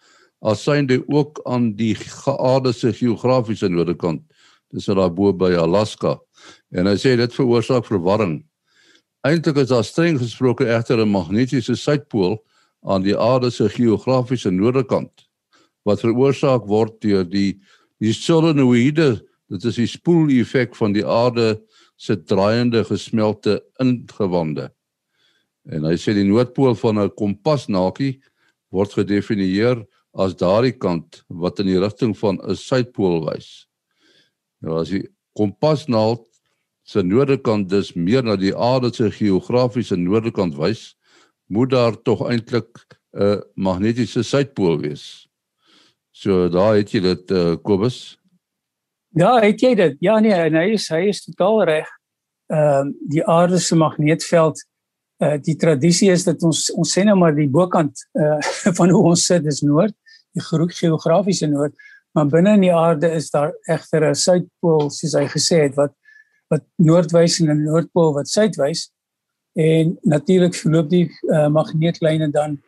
as 0.43 0.63
synde 0.63 1.03
ook 1.07 1.41
aan 1.47 1.73
die 1.79 1.95
geaarde 1.95 2.73
se 2.73 2.93
geografiese 2.93 3.69
noordekant. 3.69 4.23
Dis 4.73 4.89
daar 4.91 5.13
bo 5.13 5.33
by 5.33 5.53
Alaska. 5.59 6.17
En 6.73 6.89
hy 6.91 6.97
sê 6.99 7.15
dit 7.17 7.35
veroorsaak 7.35 7.87
verwarring. 7.87 8.41
Eintlik 9.23 9.61
is 9.63 9.71
daar 9.71 9.85
streng 9.87 10.19
gesproke 10.19 10.67
egter 10.67 10.99
'n 10.99 11.11
magnetiese 11.11 11.77
suidpool 11.77 12.43
aan 12.83 13.03
die 13.03 13.19
aarde 13.19 13.51
se 13.51 13.69
geografiese 13.69 14.51
noordekant 14.51 15.29
wat 15.85 16.01
veroorsaak 16.01 16.67
word 16.67 17.01
deur 17.03 17.25
die 17.25 17.61
die 18.03 18.13
solenoïde, 18.13 19.23
dit 19.47 19.65
is 19.65 19.77
die 19.79 19.87
spoeleffek 19.87 20.75
van 20.75 20.93
die 20.93 21.05
aarde 21.07 21.61
se 21.95 22.17
draaiende 22.17 22.83
gesmelte 22.85 23.61
ingewande. 23.79 24.73
En 25.71 25.87
hy 25.87 25.95
sê 25.95 26.11
die 26.17 26.27
noordpool 26.27 26.75
van 26.75 26.99
'n 26.99 27.15
kompasnaakie 27.15 28.21
word 28.73 28.93
gedefinieer 28.93 29.87
as 30.13 30.37
daardie 30.37 30.77
kant 30.77 31.23
wat 31.29 31.61
in 31.63 31.71
die 31.71 31.81
rigting 31.81 32.13
van 32.19 32.41
'n 32.43 32.57
suidpool 32.57 33.25
wys. 33.27 33.67
Nou 34.61 34.81
as 34.81 34.89
die 34.89 35.09
kompasnaald 35.37 36.27
se 36.85 37.03
noordekant 37.03 37.69
dus 37.69 37.95
meer 37.95 38.23
na 38.23 38.37
die 38.37 38.55
aarde 38.57 38.93
se 38.95 39.11
geografiese 39.11 39.97
noordekant 39.97 40.55
wys, 40.55 40.97
moet 41.49 41.71
daar 41.71 42.03
tog 42.03 42.29
eintlik 42.29 42.69
'n 43.15 43.43
magnetiese 43.55 44.23
suidpool 44.23 44.81
wees. 44.81 45.29
So 46.11 46.49
daar 46.49 46.77
het 46.77 46.91
jy 46.93 47.01
dit 47.01 47.31
uh, 47.31 47.57
Kobus. 47.63 48.19
Ja, 49.09 49.41
het 49.41 49.61
jy 49.61 49.75
dit? 49.75 49.97
Ja 50.01 50.19
nee, 50.21 50.33
hy 50.33 50.73
is 50.73 50.89
hy 50.89 51.09
is 51.09 51.25
totaal 51.25 51.65
reg. 51.65 51.89
Ehm 52.53 52.89
uh, 52.89 52.93
die 53.09 53.25
aarde 53.25 53.59
se 53.59 53.77
magneetveld 53.77 54.61
uh 55.23 55.39
die 55.41 55.57
tradisie 55.57 56.11
is 56.11 56.25
dat 56.25 56.43
ons 56.43 56.71
ons 56.73 56.93
sê 56.99 57.05
nou 57.05 57.17
maar 57.17 57.35
die 57.35 57.49
bokant 57.49 58.07
uh 58.13 58.39
van 58.79 58.91
hoe 58.91 59.03
ons 59.13 59.25
sit 59.25 59.47
is 59.47 59.63
noord 59.63 59.95
die 60.33 60.43
geografiese 60.43 61.47
noord, 61.47 61.75
maar 62.13 62.29
binne 62.29 62.57
in 62.57 62.67
die 62.67 62.75
aarde 62.75 63.11
is 63.17 63.31
daar 63.31 63.53
egter 63.71 64.05
'n 64.11 64.15
suidpool 64.15 64.91
soos 64.91 65.15
hy 65.15 65.27
gesê 65.27 65.63
het 65.69 65.75
wat 65.77 65.93
wat 66.53 66.65
noordwys 66.77 67.41
en 67.41 67.51
'n 67.51 67.65
noordpool 67.65 68.13
wat 68.13 68.29
suidwys. 68.29 68.91
En 69.57 69.99
natuurlik 70.03 70.55
verloop 70.55 70.89
die 70.91 71.09
uh, 71.29 71.49
magneetlyne 71.49 72.31
dan 72.31 72.61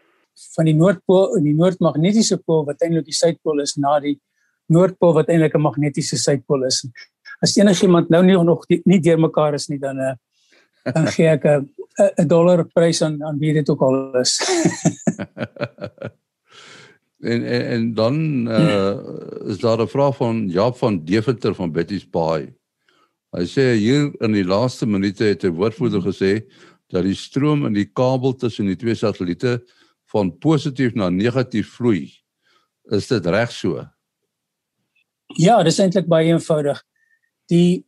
van 0.57 0.65
die 0.65 0.75
noordpool 0.75 1.37
in 1.37 1.45
die 1.45 1.55
noordmagnetiese 1.55 2.39
pool 2.47 2.65
wat 2.65 2.83
eintlik 2.83 3.05
die 3.05 3.15
suidpool 3.17 3.61
is 3.61 3.77
na 3.77 4.01
die 4.01 4.21
noordpool 4.67 5.15
wat 5.15 5.29
eintlik 5.29 5.55
'n 5.55 5.61
magnetiese 5.61 6.17
suidpool 6.17 6.65
is. 6.65 6.85
As 7.41 7.57
enigiemand 7.57 8.09
nou 8.09 8.23
nie 8.23 8.37
nog 8.43 8.67
die, 8.67 8.81
nie 8.85 9.01
deurmekaar 9.01 9.55
is 9.55 9.69
nie 9.69 9.79
dan 9.79 9.97
'n 9.97 10.01
uh, 10.01 10.15
eh, 10.85 10.93
dan 10.93 11.07
gee 11.07 11.29
ek 11.29 11.45
'n 11.45 11.71
'n 12.19 12.29
dollar 12.29 12.65
prys 12.65 13.03
aan 13.03 13.23
aan 13.23 13.39
wie 13.39 13.53
dit 13.53 13.69
ook 13.71 13.81
al 13.81 14.21
is. 14.21 14.41
En 17.25 17.45
en, 17.45 17.67
en 17.67 17.95
dan 17.95 18.17
uh 18.49 18.97
is 19.49 19.59
daar 19.59 19.81
'n 19.81 19.89
vraag 19.89 20.17
van 20.17 20.49
Jaap 20.49 20.77
van 20.77 21.05
Deventer 21.05 21.55
van 21.55 21.73
Betty's 21.73 22.11
Bay. 22.11 22.55
Hy 23.31 23.45
sê 23.47 23.75
hier 23.75 24.13
in 24.21 24.33
die 24.33 24.45
laaste 24.45 24.87
minute 24.87 25.25
het 25.25 25.45
'n 25.45 25.57
woordvoerder 25.57 26.03
gesê 26.03 26.45
dat 26.87 27.03
die 27.03 27.15
stroom 27.15 27.67
in 27.67 27.73
die 27.73 27.91
kabel 27.93 28.35
tussen 28.35 28.67
die 28.67 28.77
twee 28.77 28.95
satelliete 28.95 29.65
van 30.05 30.39
positief 30.39 30.95
na 30.95 31.09
negatief 31.09 31.75
vloei. 31.75 32.13
Is 32.83 33.07
dit 33.07 33.27
reg 33.27 33.53
so? 33.53 33.89
Ja, 35.27 35.63
dit 35.63 35.73
is 35.73 35.79
eintlik 35.79 36.07
baie 36.07 36.29
eenvoudig. 36.33 36.85
Die 37.47 37.87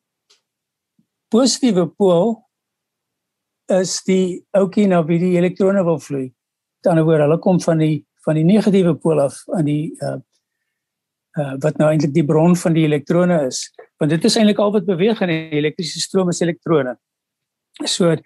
positiewe 1.29 1.87
pool 1.87 2.49
is 3.67 4.03
die 4.03 4.47
ouetjie 4.51 4.87
na 4.87 5.05
wie 5.05 5.19
die 5.19 5.37
elektrone 5.37 5.85
wil 5.85 5.99
vloei. 5.99 6.27
Aan 6.27 6.83
die 6.83 6.91
ander 6.91 7.05
woord, 7.05 7.21
hulle 7.21 7.39
kom 7.39 7.61
van 7.61 7.79
die 7.79 8.06
van 8.27 8.39
die 8.39 8.47
negatiewe 8.47 8.97
pool 8.99 9.23
af 9.23 9.43
aan 9.55 9.69
die 9.69 9.95
uh 10.03 10.19
uh 11.37 11.55
wat 11.63 11.79
nou 11.79 11.91
eintlik 11.93 12.15
die 12.15 12.25
bron 12.27 12.57
van 12.57 12.75
die 12.77 12.87
elektrone 12.89 13.43
is. 13.47 13.67
Want 14.01 14.11
dit 14.11 14.25
is 14.25 14.37
eintlik 14.37 14.61
al 14.63 14.73
wat 14.73 14.89
beweeg 14.89 15.21
in 15.25 15.33
die 15.33 15.59
elektriese 15.61 16.01
stroom 16.01 16.33
is 16.33 16.41
elektrone. 16.45 16.97
So 17.85 18.17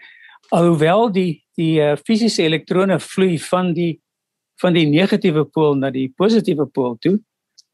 alhoewel 0.54 1.10
die 1.14 1.42
die 1.58 1.80
uh, 1.82 1.96
fisiese 2.00 2.46
elektrone 2.46 3.00
vloei 3.02 3.36
van 3.50 3.74
die 3.76 3.92
van 4.60 4.76
die 4.76 4.86
negatiewe 4.88 5.46
pool 5.48 5.78
na 5.78 5.88
die 5.90 6.10
positiewe 6.16 6.66
pool 6.68 6.98
toe, 7.00 7.14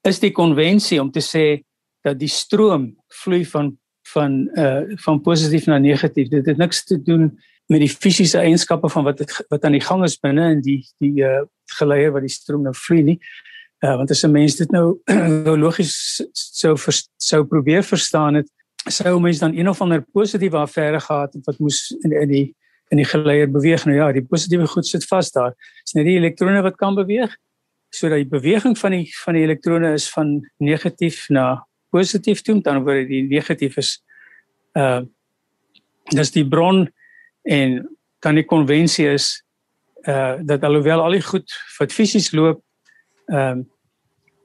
is 0.07 0.21
die 0.23 0.31
konvensie 0.31 1.01
om 1.03 1.11
te 1.11 1.23
sê 1.25 1.47
dat 2.07 2.19
die 2.21 2.31
stroom 2.31 2.93
vloei 3.23 3.45
van 3.45 3.75
van 4.13 4.39
uh 4.55 4.97
van 5.03 5.21
positief 5.21 5.67
na 5.67 5.79
negatief. 5.83 6.31
Dit 6.31 6.47
het 6.47 6.59
niks 6.59 6.85
te 6.85 6.99
doen 7.03 7.31
met 7.67 7.83
die 7.83 7.91
fisiese 7.91 8.39
eienskappe 8.39 8.89
van 8.89 9.05
wat 9.05 9.19
het, 9.19 9.33
wat 9.51 9.65
aan 9.65 9.75
die 9.75 9.83
gang 9.83 10.05
is 10.07 10.19
binne 10.23 10.51
in 10.55 10.63
die 10.63 10.81
die 11.03 11.23
uh 11.27 11.43
geleier 11.79 12.13
wat 12.13 12.23
die 12.27 12.33
stroom 12.33 12.63
nou 12.63 12.75
vloei 12.75 13.03
nie. 13.03 13.19
Uh 13.85 13.97
want 13.97 14.11
as 14.11 14.25
'n 14.25 14.33
mens 14.33 14.57
dit 14.57 14.71
nou 14.71 14.99
nou 15.47 15.57
logies 15.59 16.23
sou 16.33 16.77
sou 17.17 17.45
probeer 17.45 17.83
verstaan 17.83 18.35
het, 18.35 18.49
sou 18.89 19.21
mens 19.21 19.39
dan 19.39 19.57
een 19.57 19.69
of 19.69 19.81
ander 19.81 20.05
positiewe 20.13 20.57
affære 20.57 21.01
gehad 21.01 21.35
het 21.35 21.45
wat 21.47 21.59
moes 21.59 21.91
in 22.03 22.13
in 22.13 22.29
die 22.29 22.55
in 22.89 22.97
die 22.97 23.05
geleier 23.05 23.51
beweeg. 23.51 23.85
Nou 23.85 23.97
ja, 23.97 24.13
die 24.13 24.25
positiewe 24.25 24.67
goed 24.67 24.87
sit 24.87 25.05
vas 25.05 25.31
daar. 25.33 25.55
Dis 25.83 25.95
net 25.95 26.07
die 26.07 26.19
elektrone 26.19 26.63
wat 26.63 26.77
kan 26.77 26.95
beweeg. 26.95 27.37
So 27.91 28.09
dat 28.09 28.23
die 28.23 28.29
beweging 28.31 28.79
van 28.79 28.91
die 28.91 29.11
van 29.25 29.35
die 29.35 29.43
elektrone 29.43 29.93
is 29.93 30.11
van 30.11 30.51
negatief 30.59 31.29
na 31.29 31.67
positief 31.91 32.43
toe, 32.43 32.61
dan 32.63 32.85
word 32.85 33.09
die 33.09 33.23
negatief 33.29 33.77
is 33.77 34.03
uh 34.75 35.03
dis 36.15 36.31
die 36.31 36.47
bron 36.47 36.85
en 37.43 37.81
kan 38.23 38.35
die 38.39 38.47
konvensie 38.47 39.09
is 39.11 39.43
uh 40.07 40.35
dat 40.43 40.63
alhoewel 40.63 41.03
al 41.03 41.17
die 41.17 41.23
goed 41.23 41.53
wat 41.79 41.93
fisies 41.93 42.33
loop 42.33 42.63
ehm 43.27 43.59
uh, 43.59 43.65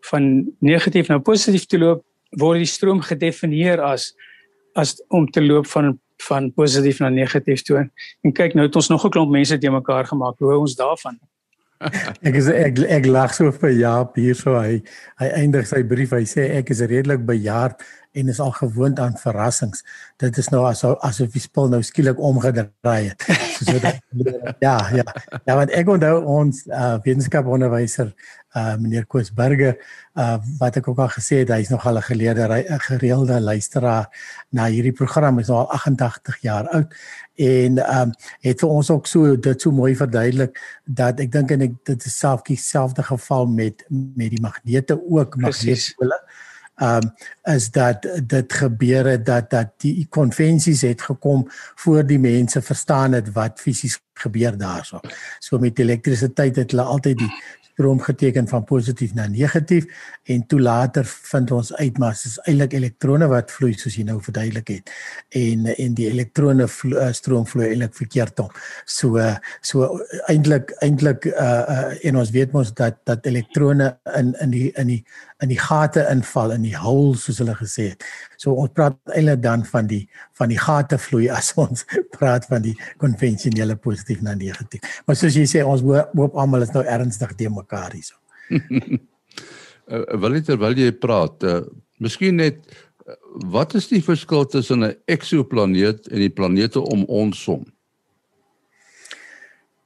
van 0.09 0.23
negatief 0.59 1.07
na 1.07 1.19
positief 1.19 1.65
te 1.65 1.77
loop 1.77 2.01
word 2.41 2.63
die 2.63 2.69
stroom 2.69 3.01
gedefinieer 3.01 3.81
as 3.81 4.13
as 4.73 4.95
om 5.07 5.27
te 5.29 5.43
loop 5.43 5.67
van 5.67 5.99
van 6.27 6.51
positief 6.53 6.99
na 6.99 7.09
negatief 7.09 7.61
toe. 7.61 7.89
En 8.21 8.33
kyk 8.33 8.53
nou 8.53 8.67
het 8.67 8.75
ons 8.75 8.89
nog 8.89 9.05
'n 9.05 9.09
klomp 9.09 9.31
mense 9.31 9.57
te 9.57 9.69
mekaar 9.69 10.05
gemaak. 10.05 10.37
Hoe 10.37 10.57
ons 10.57 10.75
daarvan? 10.75 11.19
ek 12.27 12.35
is 12.35 12.47
ek 12.47 12.79
ek 12.79 13.05
lag 13.05 13.33
so 13.33 13.51
vir 13.51 13.71
Jaap 13.73 14.15
hier 14.15 14.35
so 14.37 14.53
hy 14.53 14.81
hy 15.17 15.27
eindig 15.41 15.65
sy 15.67 15.81
brief 15.83 16.11
hy 16.13 16.23
sê 16.29 16.45
ek 16.59 16.69
is 16.69 16.83
redelik 16.85 17.25
bejaard 17.25 17.81
en 18.11 18.27
is 18.27 18.39
al 18.39 18.51
gewoond 18.51 18.99
aan 18.99 19.17
verrassings. 19.17 19.85
Dit 20.17 20.37
is 20.37 20.47
nou 20.51 20.65
asof 20.67 20.99
asof 20.99 21.31
die 21.31 21.41
spul 21.41 21.69
nou 21.71 21.81
skielik 21.83 22.19
omgedraai 22.19 23.11
het. 23.11 23.25
So 23.61 23.79
dat 23.79 24.01
ja, 24.65 24.77
ja. 24.93 25.05
Ja, 25.45 25.55
want 25.55 25.71
ek 25.71 25.89
onthou 25.89 26.19
ons 26.39 26.65
uh, 26.67 26.97
wetenskapsonderwyser 27.03 28.13
uh 28.51 28.75
meneer 28.75 29.05
Koos 29.07 29.29
Burger 29.31 29.77
uh 30.19 30.35
wat 30.59 30.75
ek 30.75 30.87
ook 30.91 30.99
al 30.99 31.11
gesê 31.13 31.41
het 31.41 31.53
hy's 31.55 31.69
nog 31.71 31.85
al 31.87 31.97
'n 31.97 32.03
geleerde 32.03 32.65
gereelde 32.83 33.39
luisteraar 33.39 34.09
na 34.49 34.67
hierdie 34.67 34.91
program 34.91 35.39
is 35.39 35.47
nou 35.47 35.59
al 35.59 35.71
88 35.71 36.41
jaar 36.41 36.67
oud 36.67 36.91
en 37.35 37.79
um 37.99 38.11
het 38.41 38.59
vir 38.59 38.69
ons 38.69 38.89
ook 38.89 39.07
so 39.07 39.35
dit 39.35 39.61
so 39.61 39.71
mooi 39.71 39.95
verduidelik 39.95 40.59
dat 40.83 41.19
ek 41.19 41.31
dink 41.31 41.51
en 41.51 41.61
ek 41.61 41.79
dit 41.85 42.05
is 42.05 42.17
selfs 42.17 42.43
dieselfde 42.43 43.03
geval 43.03 43.47
met 43.47 43.85
met 43.89 44.29
die 44.29 44.41
magnete 44.41 44.99
ook 44.99 45.35
magnetpole 45.35 46.19
um 46.81 47.11
is 47.43 47.69
dat 47.71 48.07
dit 48.25 48.53
gebeur 48.53 49.05
het 49.05 49.25
dat 49.25 49.49
dat 49.49 49.73
die 49.77 50.07
konvensies 50.09 50.81
het 50.81 51.01
gekom 51.01 51.47
voor 51.75 52.05
die 52.05 52.19
mense 52.19 52.61
verstaan 52.61 53.11
het 53.17 53.31
wat 53.33 53.59
fisies 53.59 53.99
gebeur 54.13 54.57
daarso. 54.57 54.99
So 55.39 55.57
met 55.59 55.79
elektrisiteit 55.79 56.55
het 56.55 56.71
hulle 56.71 56.83
altyd 56.83 57.17
die 57.17 57.31
stroom 57.71 57.99
geteken 57.99 58.47
van 58.47 58.63
positief 58.63 59.13
na 59.13 59.27
negatief 59.27 59.85
en 60.23 60.45
toe 60.45 60.59
later 60.61 61.05
vind 61.05 61.51
ons 61.51 61.73
uit 61.73 61.97
maar 61.97 62.13
dit 62.13 62.27
is 62.29 62.37
eintlik 62.45 62.75
elektrone 62.77 63.27
wat 63.31 63.51
vloei 63.51 63.71
soos 63.79 63.95
jy 63.97 64.03
nou 64.05 64.19
verduidelik 64.21 64.69
het 64.75 64.91
en 65.39 65.65
en 65.71 65.95
die 65.97 66.09
elektrone 66.11 66.67
vlo, 66.67 66.99
uh, 66.99 67.09
stroom 67.15 67.47
vloei 67.47 67.71
eintlik 67.71 67.95
verkeerd 67.97 68.43
om. 68.43 68.51
So 68.85 69.23
so 69.65 69.89
eintlik 70.27 70.75
eintlik 70.85 71.25
uh, 71.31 71.47
uh, 71.47 72.05
en 72.05 72.21
ons 72.21 72.33
weet 72.35 72.53
mos 72.53 72.73
dat 72.77 72.99
dat 73.09 73.25
elektrone 73.25 73.93
in 74.17 74.35
in 74.45 74.53
die 74.53 74.69
in 74.75 74.93
die 74.95 75.01
in 75.41 75.49
die 75.49 75.59
gate 75.59 76.03
inval 76.11 76.53
in 76.55 76.65
die 76.65 76.75
hole 76.77 77.17
soos 77.17 77.39
hulle 77.41 77.55
gesê 77.57 77.91
het. 77.91 78.05
So 78.41 78.53
ons 78.61 78.73
praat 78.77 78.97
eintlik 79.15 79.41
dan 79.43 79.65
van 79.67 79.89
die 79.89 80.03
van 80.37 80.53
die 80.53 80.59
gate 80.61 80.99
vloei 81.01 81.27
as 81.33 81.51
ons 81.63 81.85
praat 82.13 82.45
van 82.49 82.65
die 82.65 82.75
konvensionele 83.01 83.77
positief 83.81 84.21
na 84.25 84.35
negatief. 84.37 84.85
Maar 85.05 85.17
soos 85.19 85.37
jy 85.37 85.47
sê 85.49 85.65
ons 85.65 85.83
hoop 85.85 86.37
almal 86.37 86.67
is 86.67 86.73
nou 86.75 86.85
ernstig 86.85 87.33
te 87.39 87.49
mekaar 87.49 87.97
hierso. 87.97 88.17
uh, 88.51 90.05
wil 90.21 90.37
jy 90.37 90.45
terwyl 90.45 90.77
jy 90.77 90.93
praat, 90.93 91.43
uh, 91.47 91.61
miskien 92.01 92.37
net 92.41 92.61
uh, 92.69 93.17
wat 93.53 93.75
is 93.79 93.89
die 93.89 94.03
verskil 94.05 94.45
tussen 94.45 94.85
'n 94.85 94.95
eksoplaneet 95.09 96.11
en 96.11 96.19
die 96.21 96.33
planete 96.33 96.81
om 96.81 97.05
ons 97.09 97.43
son? 97.43 97.65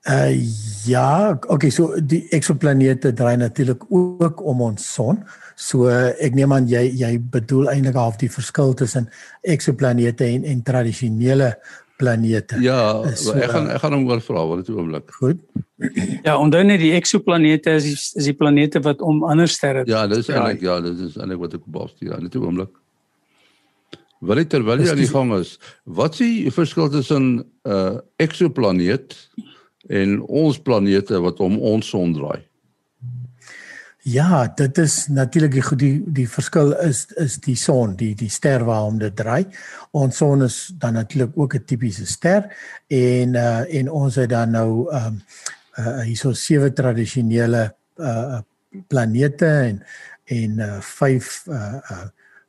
Uh 0.06 0.38
ja, 0.86 1.34
okay, 1.48 1.72
so 1.74 1.96
die 1.98 2.28
eksoplanete 2.30 3.10
draai 3.18 3.40
natuurlik 3.42 3.88
ook 3.90 4.44
om 4.46 4.62
ons 4.62 4.84
son. 4.94 5.24
So 5.56 5.88
ek 5.88 6.36
neem 6.36 6.52
aan 6.52 6.68
jy 6.68 6.84
jy 7.00 7.16
bedoel 7.32 7.72
eintlik 7.72 7.96
half 7.96 8.20
die 8.20 8.32
verskil 8.32 8.74
tussen 8.76 9.10
eksoplanete 9.42 10.28
en 10.28 10.44
en 10.44 10.64
tradisionele 10.64 11.54
planete. 11.98 12.60
Ja, 12.64 12.80
so, 13.16 13.34
ek 13.40 13.52
gaan 13.54 13.70
ek 13.72 13.80
gaan 13.84 13.96
hom 13.96 14.08
oor 14.10 14.22
vra 14.24 14.44
wat 14.50 14.64
dit 14.64 14.72
oomblik. 14.76 15.12
Goed. 15.16 15.40
Ja, 16.26 16.36
onthou 16.36 16.64
net 16.68 16.82
die 16.84 16.92
eksoplanete 16.96 17.78
is 17.80 17.88
die, 17.88 17.96
is 17.96 18.28
die 18.30 18.36
planete 18.36 18.82
wat 18.84 19.04
om 19.04 19.24
ander 19.28 19.48
sterre 19.52 19.86
Ja, 19.88 20.06
dis 20.12 20.30
eintlik 20.32 20.64
ja, 20.66 20.80
dit 20.84 21.06
is 21.08 21.16
eintlik 21.16 21.42
wat 21.44 21.56
ek 21.60 21.64
bedoel, 21.68 21.96
ja, 22.04 22.20
net 22.20 22.36
oomblik. 22.40 22.74
Wat 24.26 24.40
het 24.40 24.50
terwyl 24.50 24.82
jy 24.82 24.92
aan 24.92 25.00
die 25.04 25.12
gang 25.12 25.34
is, 25.38 25.56
wat 25.84 26.16
is 26.16 26.24
die 26.24 26.52
verskil 26.52 26.90
tussen 26.92 27.26
'n 27.38 27.46
uh, 27.70 27.98
eksoplaneet 28.20 29.16
en 29.88 30.20
ons 30.22 30.60
planete 30.60 31.20
wat 31.22 31.40
om 31.40 31.60
ons 31.60 31.88
son 31.88 32.14
draai. 32.16 32.42
Ja, 34.06 34.46
dit 34.54 34.78
is 34.78 35.08
natuurlik 35.10 35.56
die 35.56 35.78
die 35.78 36.12
die 36.14 36.26
verskil 36.30 36.76
is 36.86 37.08
is 37.18 37.40
die 37.42 37.56
son, 37.58 37.96
die 37.98 38.12
die 38.14 38.30
ster 38.30 38.62
waarom 38.68 39.00
dit 39.02 39.16
draai. 39.18 39.48
Ons 39.98 40.20
son 40.22 40.46
is 40.46 40.58
dan 40.78 40.94
natuurlik 40.94 41.34
ook 41.34 41.56
'n 41.56 41.66
tipiese 41.66 42.06
ster 42.06 42.46
en 42.88 43.34
uh 43.34 43.66
en 43.80 43.90
ons 43.90 44.16
het 44.16 44.30
dan 44.30 44.52
nou 44.52 44.86
ehm 44.94 45.08
um, 45.08 45.22
uh 45.80 46.02
hierso 46.04 46.34
sewe 46.34 46.74
tradisionele 46.74 47.74
uh 47.98 48.40
planete 48.88 49.48
en 49.48 49.84
en 50.26 50.60
uh 50.60 50.82
vyf 50.82 51.48
uh 51.48 51.82
uh 51.92 52.06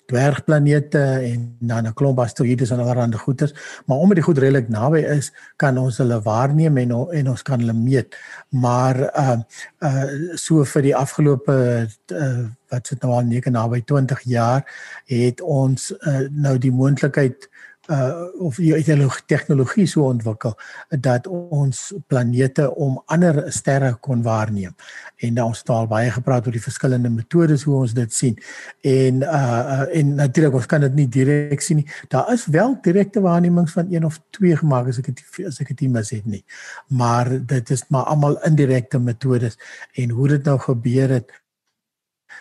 dwergplanete 0.06 1.02
en 1.30 1.56
dan 1.58 1.86
'n 1.86 1.94
klomp 1.94 2.18
asteroïdes 2.18 2.70
en 2.70 2.78
allerlei 2.78 3.18
goeters, 3.18 3.54
maar 3.86 3.98
omdat 3.98 4.16
die 4.16 4.24
goed 4.24 4.38
redelik 4.38 4.68
naby 4.68 4.98
is, 4.98 5.32
kan 5.56 5.78
ons 5.78 5.98
hulle 5.98 6.20
waarneem 6.22 6.76
en 6.76 6.90
en 6.90 7.28
ons 7.28 7.42
kan 7.42 7.60
hulle 7.60 7.72
meet. 7.72 8.16
Maar 8.48 8.96
uh 9.00 9.38
uh 9.78 10.34
so 10.34 10.64
vir 10.64 10.82
die 10.82 10.96
afgelope 10.96 11.88
uh, 12.12 12.46
wat 12.68 12.86
sit 12.86 13.02
nou 13.02 13.12
al 13.12 13.22
net 13.22 13.44
naby 13.44 13.82
20 13.84 14.20
jaar 14.24 14.64
het 15.04 15.40
ons 15.40 15.92
uh, 16.00 16.28
nou 16.30 16.58
die 16.58 16.72
moontlikheid 16.72 17.48
uh 17.90 18.24
of 18.42 18.56
jy 18.60 18.76
het 18.82 18.98
nog 18.98 19.20
tegnologie 19.26 19.86
so 19.86 20.04
ontwikkel 20.06 20.54
dat 20.88 21.26
ons 21.26 21.92
planete 22.06 22.66
om 22.74 22.98
ander 23.06 23.44
sterre 23.52 23.94
kon 24.00 24.22
waarneem. 24.22 24.74
En 25.16 25.34
dan 25.34 25.46
ons 25.46 25.58
het 25.58 25.68
al 25.70 25.86
baie 25.86 26.10
gepraat 26.10 26.46
oor 26.46 26.52
die 26.52 26.62
verskillende 26.62 27.10
metodes 27.10 27.62
hoe 27.62 27.76
ons 27.80 27.94
dit 27.94 28.12
sien. 28.12 28.38
En 28.80 29.22
uh, 29.22 29.32
uh 29.32 29.98
en 29.98 30.14
natuurlik 30.14 30.54
ons 30.54 30.66
kan 30.66 30.80
dit 30.80 30.94
nie 30.94 31.08
direk 31.08 31.60
sien 31.60 31.76
nie. 31.82 31.88
Daar 32.08 32.32
is 32.32 32.46
wel 32.46 32.76
direkte 32.82 33.20
waarnemings 33.20 33.72
van 33.72 33.92
een 33.92 34.04
of 34.04 34.20
twee 34.30 34.56
gemaak 34.56 34.88
as 34.88 34.98
ek 34.98 35.12
dit 35.12 35.46
as 35.46 35.60
ek 35.60 35.72
dit 35.74 35.90
mis 35.90 36.10
het 36.10 36.26
nie. 36.26 36.44
Maar 36.88 37.46
dit 37.46 37.70
is 37.70 37.86
maar 37.88 38.10
almal 38.10 38.40
indirekte 38.44 38.98
metodes 38.98 39.58
en 39.94 40.10
hoe 40.10 40.28
dit 40.28 40.44
nou 40.44 40.58
gebeur 40.58 41.08
het 41.08 41.32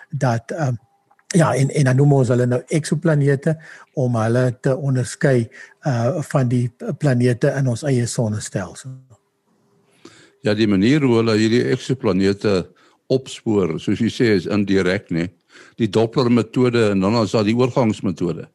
dat 0.10 0.52
uh, 0.52 0.74
Ja, 1.34 1.56
en 1.56 1.70
en 1.70 1.90
dan 1.90 1.96
noem 1.96 2.14
ons 2.20 2.30
hulle 2.30 2.46
nou 2.46 2.62
eksoplanete 2.70 3.56
om 3.94 4.16
hulle 4.20 4.46
te 4.62 4.76
onderskei 4.76 5.48
uh 5.88 6.22
van 6.30 6.48
die 6.52 6.70
planete 7.00 7.54
in 7.60 7.68
ons 7.68 7.84
eie 7.84 8.06
sonnestelsel. 8.08 8.94
Ja, 10.46 10.54
die 10.54 10.68
manier 10.70 11.02
hoe 11.02 11.18
hulle 11.18 11.38
hierdie 11.40 11.64
eksoplanete 11.74 12.68
opspoor, 13.08 13.80
soos 13.82 14.02
jy 14.02 14.12
sê, 14.14 14.30
is 14.38 14.46
indirek, 14.46 15.10
né? 15.14 15.30
Die 15.80 15.90
Doppler 15.90 16.30
metode 16.30 16.92
en 16.92 17.02
dan 17.02 17.18
is 17.24 17.34
daar 17.34 17.46
die 17.48 17.56
oorgangsmetode. 17.58 18.48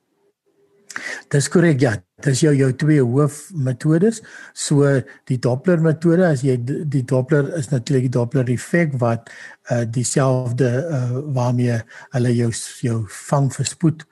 Dis 1.30 1.48
korrek 1.48 1.80
ja. 1.80 1.94
Dis 2.20 2.42
jou 2.44 2.52
jou 2.52 2.68
twee 2.76 3.00
hoofmetodes. 3.00 4.20
So 4.52 4.88
die 5.30 5.38
Doppler 5.40 5.80
metode 5.80 6.26
as 6.28 6.42
jy 6.44 6.58
die 6.64 7.04
Doppler 7.08 7.48
is 7.58 7.70
natuurlik 7.70 8.08
die 8.08 8.16
Doppler 8.18 8.50
effek 8.52 8.96
wat 9.00 9.30
uh 9.70 9.84
dieselfde 9.86 10.70
uh 10.82 11.22
waarmee 11.36 11.80
hulle 12.16 12.34
jou 12.34 12.50
jou 12.82 12.98
vang 13.30 13.48
verspoed 13.54 14.04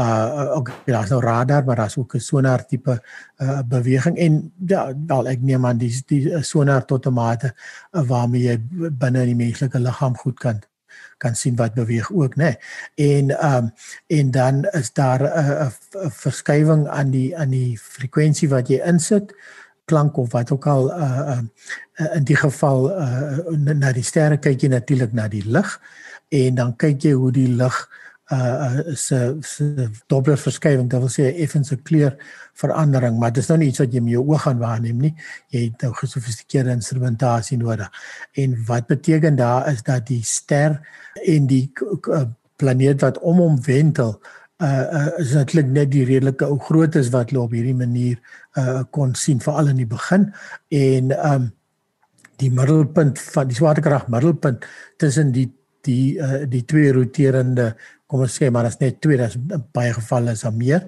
uh 0.00 0.56
ook 0.56 0.72
ja, 0.86 1.04
so 1.06 1.20
radar 1.20 1.64
maar 1.64 1.76
daar's 1.76 1.96
ook 1.96 2.14
'n 2.14 2.20
sonar 2.20 2.66
tipe 2.66 3.00
uh 3.38 3.60
beweging 3.68 4.16
en 4.18 4.52
ja, 4.66 4.92
wel 5.06 5.28
ek 5.28 5.40
neem 5.40 5.66
aan 5.66 5.78
die 5.78 5.92
die 6.06 6.42
sonar 6.42 6.84
tot 6.84 7.06
'n 7.06 7.12
mate 7.12 7.54
uh, 7.92 8.02
waarmee 8.02 8.42
jy 8.42 8.58
binne 8.90 9.24
die 9.24 9.36
menslike 9.36 9.78
liggaam 9.78 10.16
goed 10.16 10.38
kan 10.40 10.60
kan 11.22 11.38
sien 11.38 11.56
wat 11.60 11.74
beweeg 11.78 12.10
ook 12.10 12.36
nê. 12.36 12.50
Nee. 12.50 13.16
En 13.18 13.32
ehm 13.38 13.64
um, 13.64 13.72
en 14.18 14.30
dan 14.30 14.62
is 14.80 14.92
daar 14.92 15.22
'n 15.22 15.72
'n 16.04 16.10
verskywing 16.10 16.88
aan 16.88 17.10
die 17.10 17.36
aan 17.36 17.50
die 17.50 17.78
frekwensie 17.78 18.48
wat 18.48 18.68
jy 18.68 18.82
insit 18.84 19.34
klank 19.84 20.16
of 20.16 20.32
wat 20.32 20.50
ook 20.50 20.66
al 20.66 20.90
uh, 20.90 21.38
uh 22.00 22.14
in 22.16 22.24
die 22.24 22.36
geval 22.36 22.90
uh 22.90 23.38
na 23.56 23.92
die 23.92 24.02
sterre 24.04 24.36
kyk 24.36 24.62
jy 24.62 24.68
natuurlik 24.68 25.12
na 25.12 25.28
die 25.28 25.44
lig 25.46 25.80
en 26.28 26.54
dan 26.54 26.76
kyk 26.76 27.02
jy 27.02 27.12
hoe 27.12 27.32
die 27.32 27.48
lig 27.48 27.76
uh 27.88 28.02
se 28.94 29.36
se 29.40 29.88
Doppler 30.08 30.38
verskywing, 30.38 30.88
dit 30.88 31.00
wil 31.00 31.08
sê 31.08 31.34
effens 31.42 31.72
'n 31.72 31.82
kleur 31.82 32.16
verandering, 32.54 33.18
maar 33.18 33.32
dit 33.32 33.42
is 33.42 33.48
nou 33.48 33.58
nie 33.58 33.68
iets 33.68 33.78
wat 33.78 33.92
jy 33.92 34.00
met 34.00 34.12
jou 34.12 34.24
oog 34.28 34.42
gaan 34.42 34.58
waarneem 34.58 34.98
nie. 34.98 35.14
Jy 35.50 35.64
het 35.64 35.82
nou 35.82 35.92
gesofistikeerde 35.92 36.70
instrumentasie 36.70 37.58
nodig. 37.58 37.90
En 38.34 38.64
wat 38.66 38.86
beteken 38.86 39.36
daar 39.36 39.72
is 39.72 39.82
dat 39.82 40.06
die 40.06 40.22
ster 40.22 40.80
en 41.26 41.46
die 41.46 41.72
planeet 42.56 43.00
wat 43.00 43.18
om 43.18 43.38
hom 43.38 43.62
wentel 43.62 44.20
uh, 44.62 44.68
uh 44.68 45.18
is 45.18 45.32
natuurlik 45.32 45.72
net 45.72 45.90
die 45.90 46.04
redelike 46.04 46.46
ou 46.46 46.58
grootes 46.58 47.10
wat 47.14 47.30
hulle 47.30 47.42
op 47.42 47.56
hierdie 47.56 47.76
manier 47.76 48.20
uh 48.60 48.82
kon 48.90 49.14
sien 49.18 49.40
veral 49.40 49.72
in 49.72 49.80
die 49.82 49.88
begin 49.88 50.28
en 50.68 51.12
um 51.32 51.50
die 52.42 52.50
middelpunt 52.50 53.20
van 53.34 53.50
die 53.50 53.58
swaartekrag 53.58 54.08
middelpunt 54.12 54.66
tussen 55.02 55.32
die 55.34 55.48
die 55.86 56.18
uh, 56.22 56.44
die 56.46 56.62
twee 56.64 56.92
roterende 56.94 57.72
kom 58.12 58.26
ons 58.26 58.34
sê 58.36 58.50
maar 58.52 58.68
as 58.68 58.76
net 58.82 59.00
twee 59.00 59.16
dat 59.16 59.36
baie 59.72 59.92
gevalle 59.96 60.36
is 60.36 60.44
daar 60.44 60.52
meer 60.52 60.84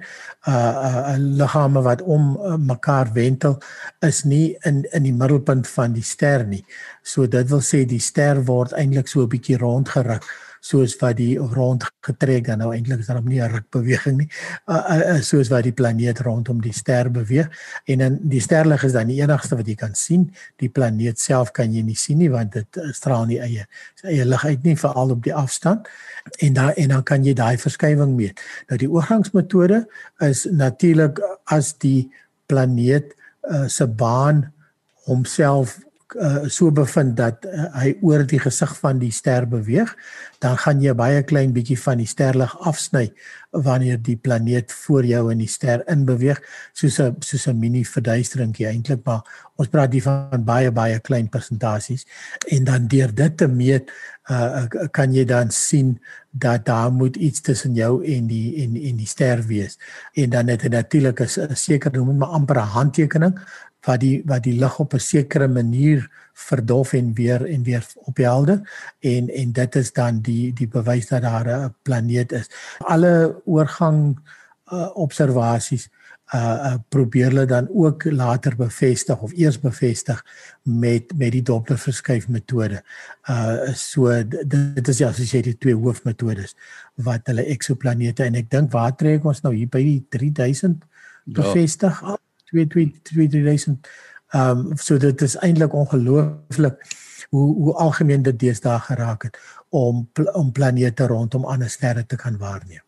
uh 0.52 0.72
uh 0.88 1.16
liggame 1.40 1.80
wat 1.88 2.04
om 2.04 2.34
uh, 2.36 2.58
mekaar 2.60 3.12
wentel 3.16 3.56
is 4.04 4.24
nie 4.28 4.56
in 4.68 4.84
in 4.92 5.08
die 5.08 5.16
middelpunt 5.16 5.68
van 5.76 5.96
die 5.96 6.04
ster 6.04 6.44
nie. 6.44 6.64
So 7.02 7.26
dit 7.26 7.48
wil 7.48 7.64
sê 7.64 7.84
die 7.88 8.02
ster 8.10 8.44
word 8.44 8.76
eintlik 8.76 9.08
so 9.08 9.24
'n 9.24 9.32
bietjie 9.32 9.56
rondgeruk 9.58 10.28
soos 10.64 10.94
wat 11.00 11.18
die 11.18 11.34
rondgetrek 11.36 12.46
dan 12.48 12.62
nou 12.62 12.70
eintlik 12.72 13.02
is 13.02 13.10
daar 13.10 13.20
nie 13.22 13.40
'n 13.40 13.52
rukbeweging 13.52 14.16
nie. 14.18 14.28
Uh, 14.66 14.76
uh, 14.76 15.00
uh, 15.14 15.20
soos 15.20 15.48
wat 15.48 15.64
die 15.64 15.72
planeet 15.72 16.20
rondom 16.24 16.60
die 16.60 16.72
ster 16.72 17.10
beweeg. 17.10 17.50
En 17.86 17.98
dan 17.98 18.18
die 18.22 18.40
sterlig 18.40 18.84
is 18.84 18.92
dan 18.92 19.06
die 19.06 19.20
enigste 19.20 19.56
wat 19.56 19.66
jy 19.66 19.74
kan 19.74 19.94
sien. 19.94 20.32
Die 20.56 20.68
planeet 20.68 21.20
self 21.20 21.52
kan 21.52 21.72
jy 21.72 21.82
nie 21.82 21.96
sien 21.96 22.18
nie 22.18 22.30
want 22.30 22.52
dit 22.52 22.80
straal 22.92 23.26
nie 23.26 23.40
eie 23.40 23.66
eie 24.02 24.24
lig 24.24 24.44
uit 24.44 24.62
nie 24.64 24.76
veral 24.76 25.10
op 25.10 25.22
die 25.22 25.34
afstand. 25.34 25.88
En 26.38 26.52
dan 26.52 26.70
en 26.70 26.88
dan 26.88 27.02
kan 27.02 27.24
jy 27.24 27.34
daai 27.34 27.58
verskywing 27.58 28.16
meet. 28.16 28.40
Nou 28.68 28.78
die 28.78 28.90
oorgangsmetode 28.90 29.86
is 30.20 30.46
natuurlik 30.50 31.20
as 31.44 31.74
die 31.78 32.10
planeet 32.46 33.14
uh, 33.50 33.68
se 33.68 33.86
baan 33.86 34.52
homself 35.04 35.78
uh, 36.14 36.48
so 36.48 36.70
bevind 36.70 37.16
dat 37.16 37.44
uh, 37.44 37.68
hy 37.78 37.94
oor 38.02 38.24
die 38.28 38.40
gesig 38.42 38.72
van 38.80 38.98
die 38.98 39.12
ster 39.12 39.46
beweeg, 39.50 39.94
dan 40.38 40.56
gaan 40.60 40.82
jy 40.82 40.94
baie 40.96 41.22
klein 41.22 41.52
bietjie 41.54 41.78
van 41.80 41.98
die 41.98 42.08
sterlig 42.08 42.54
afsny 42.66 43.08
wanneer 43.50 44.00
die 44.02 44.16
planeet 44.16 44.72
voor 44.72 45.06
jou 45.06 45.30
in 45.32 45.38
die 45.38 45.50
ster 45.50 45.84
inbeweeg, 45.90 46.40
soos 46.72 46.98
'n 47.00 47.16
soos 47.20 47.46
'n 47.48 47.58
mini 47.58 47.84
verduisteringkie 47.84 48.66
eintlik, 48.66 49.04
maar 49.04 49.22
ons 49.56 49.68
praat 49.68 49.92
hier 49.92 50.02
van 50.02 50.44
baie 50.44 50.70
baie 50.70 50.98
klein 51.00 51.28
persentasies 51.28 52.06
en 52.50 52.64
dan 52.64 52.88
deur 52.88 53.14
dit 53.14 53.36
te 53.36 53.46
meet 53.46 53.90
uh, 54.30 54.66
kan 54.90 55.12
jy 55.12 55.24
dan 55.24 55.50
sien 55.50 55.98
dat 56.30 56.64
daar 56.66 56.92
moet 56.92 57.16
iets 57.16 57.40
tussen 57.40 57.74
jou 57.74 58.04
en 58.04 58.26
die 58.26 58.64
en 58.64 58.74
en 58.74 58.96
die 58.96 59.06
ster 59.06 59.42
wees. 59.46 59.78
En 60.14 60.30
dan 60.30 60.48
het 60.48 60.68
natuurlik 60.68 61.20
'n 61.20 61.54
seker 61.54 61.92
noem 61.92 62.16
maar 62.16 62.28
amper 62.28 62.56
'n 62.56 62.74
handtekening 62.74 63.38
wat 63.84 64.00
die 64.00 64.22
wat 64.26 64.44
die 64.44 64.56
lig 64.58 64.78
op 64.78 64.94
'n 64.94 65.00
sekere 65.00 65.48
manier 65.48 66.08
verdof 66.32 66.92
en 66.92 67.14
weer 67.14 67.46
en 67.46 67.62
weer 67.62 67.86
ophelder 67.94 68.60
en 69.00 69.28
en 69.28 69.52
dit 69.52 69.76
is 69.76 69.92
dan 69.92 70.20
die 70.20 70.52
die 70.52 70.68
bewys 70.68 71.06
dat 71.06 71.22
daar 71.22 71.48
'n 71.48 71.74
planeet 71.82 72.32
is. 72.32 72.50
Alle 72.78 73.42
oorgang 73.44 74.18
uh, 74.72 74.90
observasies 74.96 75.88
uh, 76.34 76.40
uh 76.40 76.74
probeer 76.88 77.26
hulle 77.26 77.46
dan 77.46 77.68
ook 77.68 78.04
later 78.04 78.56
bevestig 78.56 79.20
of 79.20 79.32
eers 79.32 79.60
bevestig 79.60 80.24
met 80.62 81.12
met 81.16 81.32
die 81.32 81.42
Doppler 81.42 81.78
verskuif 81.78 82.28
metode. 82.28 82.82
Uh 83.28 83.72
so 83.72 84.22
dit 84.46 84.88
is 84.88 84.98
ja 84.98 85.08
as 85.08 85.32
jy 85.32 85.42
die 85.42 85.58
twee 85.58 85.74
hoofmetodes 85.74 86.56
wat 86.94 87.26
hulle 87.26 87.44
eksoplanete 87.44 88.24
en 88.24 88.34
ek 88.34 88.50
dink 88.50 88.72
waar 88.72 88.96
trek 88.96 89.24
ons 89.24 89.42
nou 89.42 89.54
hier 89.54 89.68
by 89.68 89.82
die 89.82 90.06
3000 90.08 90.84
ja. 91.24 92.18
Bevestig 92.54 93.14
ja. 93.14 93.28
2000 93.28 93.88
ehm 94.34 94.58
um, 94.58 94.76
so 94.76 94.98
dit 94.98 95.22
is 95.22 95.36
eintlik 95.46 95.74
ongelooflik 95.74 96.80
hoe 97.30 97.54
hoe 97.54 97.74
algemeen 97.74 98.22
dit 98.22 98.38
deesdae 98.38 98.78
geraak 98.88 99.22
het 99.28 99.38
om 99.68 100.08
om 100.32 100.52
planete 100.52 101.06
rondom 101.06 101.44
ander 101.44 101.70
sterre 101.70 102.06
te 102.06 102.16
kan 102.16 102.38
waarneem. 102.38 102.82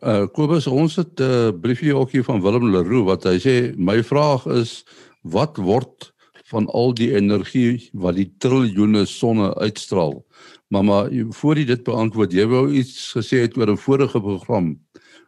Uh 0.00 0.26
Kobus 0.32 0.66
ons 0.66 0.96
het 0.96 1.20
'n 1.20 1.22
uh, 1.22 1.60
briefie 1.60 1.96
ook 1.96 2.10
hier 2.10 2.24
van 2.24 2.42
Willem 2.42 2.70
Leroux 2.70 3.04
wat 3.06 3.24
hy 3.24 3.36
sê 3.38 3.76
my 3.76 4.02
vraag 4.02 4.46
is 4.46 4.84
wat 5.22 5.56
word 5.56 6.12
van 6.50 6.66
al 6.66 6.94
die 6.94 7.12
energie 7.14 7.90
wat 7.92 8.16
die 8.18 8.30
triljoene 8.38 9.04
sonne 9.06 9.54
uitstraal. 9.54 10.24
Mamma, 10.68 11.08
voor 11.30 11.58
jy 11.58 11.64
dit 11.64 11.82
beantwoord, 11.84 12.32
jy 12.32 12.46
wou 12.46 12.70
iets 12.72 13.12
gesê 13.16 13.42
het 13.46 13.56
oor 13.56 13.70
'n 13.70 13.76
vorige 13.76 14.20
program 14.20 14.78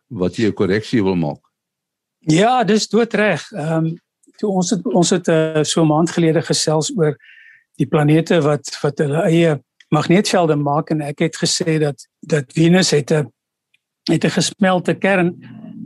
wat 0.09 0.37
jy 0.37 0.47
'n 0.49 0.59
korreksie 0.59 1.03
wil 1.03 1.17
maak. 1.17 1.52
Ja, 2.25 2.65
dis 2.65 2.89
doodreg. 2.89 3.51
Ehm 3.53 3.85
um, 3.85 4.01
toe 4.39 4.51
ons 4.51 4.71
het 4.71 4.87
ons 4.87 5.11
het 5.11 5.29
uh, 5.29 5.63
so 5.63 5.83
'n 5.83 5.87
maand 5.87 6.11
gelede 6.11 6.43
gesels 6.43 6.93
oor 6.97 7.17
die 7.77 7.87
planete 7.87 8.41
wat 8.41 8.79
wat 8.83 8.99
hulle 8.99 9.23
eie 9.23 9.63
magneetvelde 9.89 10.57
maak 10.57 10.91
en 10.91 11.01
ek 11.01 11.19
het 11.19 11.37
gesê 11.37 11.79
dat 11.79 12.07
dat 12.21 12.45
Venus 12.53 12.91
het 12.91 13.11
'n 13.11 13.33
het 14.11 14.25
'n 14.25 14.31
gesmelte 14.31 14.95
kern 14.95 15.37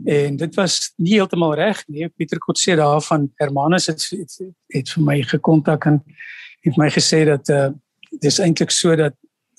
en 0.05 0.37
dit 0.37 0.55
was 0.55 0.93
nie 0.95 1.13
heeltemal 1.13 1.55
reg 1.55 1.83
nie. 1.87 2.07
Pieter 2.07 2.37
Kotse 2.37 2.75
daar 2.75 3.01
van 3.01 3.31
Hermanus 3.35 3.85
het, 3.85 4.09
het 4.09 4.41
het 4.67 4.89
vir 4.89 5.03
my 5.03 5.21
gekontak 5.21 5.85
en 5.85 6.03
het 6.61 6.77
my 6.77 6.89
gesê 6.89 7.25
dat 7.25 7.49
uh 7.49 7.69
dis 8.19 8.39
eintlik 8.39 8.71
so 8.71 8.95
dat 8.95 9.13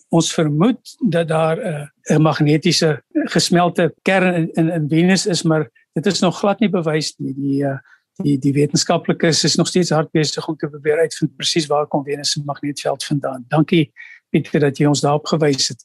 ons 0.08 0.32
vermoed 0.34 0.96
dat 1.08 1.28
daar 1.28 1.56
'n 1.56 1.90
uh, 2.10 2.16
'n 2.16 2.22
magnetiese 2.22 3.02
gesmelte 3.12 3.94
kern 4.02 4.34
in, 4.34 4.50
in 4.52 4.70
in 4.70 4.88
Venus 4.88 5.26
is, 5.26 5.42
maar 5.42 5.70
dit 5.92 6.06
is 6.06 6.20
nog 6.20 6.38
glad 6.38 6.60
nie 6.60 6.70
bewys 6.70 7.14
nie. 7.18 7.34
Die 7.34 7.62
uh, 7.64 7.78
die 8.22 8.38
die 8.42 8.52
wetenskaplikes 8.52 9.44
is 9.44 9.56
nog 9.56 9.68
steeds 9.70 9.90
hard 9.94 10.10
besig 10.12 10.48
om 10.48 10.56
te 10.56 10.68
probeer 10.68 10.98
uitvind 10.98 11.36
presies 11.36 11.68
waar 11.70 11.86
kom 11.86 12.04
Venus 12.04 12.32
se 12.32 12.42
magnetveld 12.44 13.04
vandaan. 13.04 13.44
Dankie 13.48 13.92
Pieter 14.30 14.60
dat 14.60 14.78
jy 14.78 14.88
ons 14.90 15.00
daarop 15.00 15.26
gewys 15.30 15.70
het. 15.70 15.84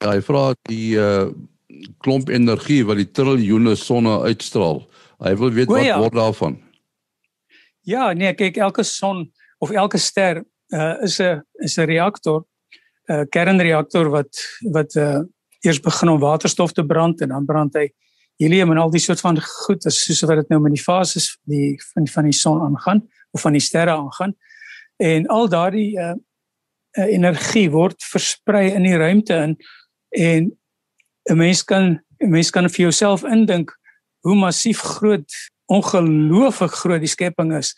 Ja, 0.00 0.14
hy 0.14 0.20
vra 0.24 0.52
die 0.70 0.94
uh 0.98 1.32
klomp 2.04 2.28
energie 2.28 2.82
wat 2.84 2.98
die 3.00 3.08
triljoene 3.16 3.72
sonne 3.80 4.18
uitstraal. 4.28 4.82
Hy 5.24 5.32
wil 5.40 5.54
weet 5.56 5.70
wat 5.70 5.86
ja. 5.86 5.98
word 6.02 6.16
daarvan. 6.18 6.58
Ja, 7.88 8.12
nee, 8.12 8.34
kyk 8.36 8.58
elke 8.60 8.84
son 8.86 9.24
of 9.62 9.72
elke 9.72 9.98
ster 9.98 10.42
uh, 10.74 10.94
is 11.02 11.18
'n 11.20 11.42
is 11.64 11.78
'n 11.78 11.86
reaktor, 11.88 12.44
'n 13.08 13.12
uh, 13.12 13.24
kernreaktor 13.30 14.10
wat 14.10 14.36
wat 14.72 14.94
uh, 14.96 15.22
eers 15.64 15.80
begin 15.80 16.08
om 16.08 16.20
waterstof 16.20 16.72
te 16.72 16.84
brand 16.84 17.20
en 17.20 17.28
dan 17.28 17.44
brand 17.44 17.74
hy 17.74 17.88
helium 18.36 18.70
en 18.70 18.78
al 18.78 18.90
die 18.90 19.00
soort 19.00 19.20
van 19.20 19.40
goed 19.40 19.84
is 19.86 20.04
soos 20.04 20.22
wat 20.28 20.42
dit 20.42 20.48
nou 20.48 20.60
met 20.60 20.74
die 20.74 20.82
fases 20.82 21.36
die 21.48 21.76
van 21.92 22.08
van 22.08 22.24
die 22.24 22.36
son 22.36 22.60
aangaan 22.60 23.08
of 23.30 23.40
van 23.40 23.52
die 23.52 23.64
sterre 23.64 23.90
aangaan. 23.90 24.34
En 24.96 25.26
al 25.26 25.48
daardie 25.48 25.98
uh, 25.98 26.14
energie 26.92 27.70
word 27.70 28.02
versprei 28.04 28.70
in 28.72 28.82
die 28.82 28.96
ruimte 28.96 29.34
in 29.34 29.56
en 30.12 30.50
'n 31.30 31.36
mens 31.36 31.64
kan 31.64 32.00
'n 32.20 32.30
mens 32.30 32.50
kan 32.50 32.68
vir 32.68 32.82
jouself 32.82 33.24
indink 33.24 33.78
hoe 34.20 34.36
massief 34.36 34.80
groot 34.80 35.32
ongelooflik 35.66 36.72
groot 36.72 37.00
die 37.00 37.10
skepping 37.10 37.54
is 37.56 37.72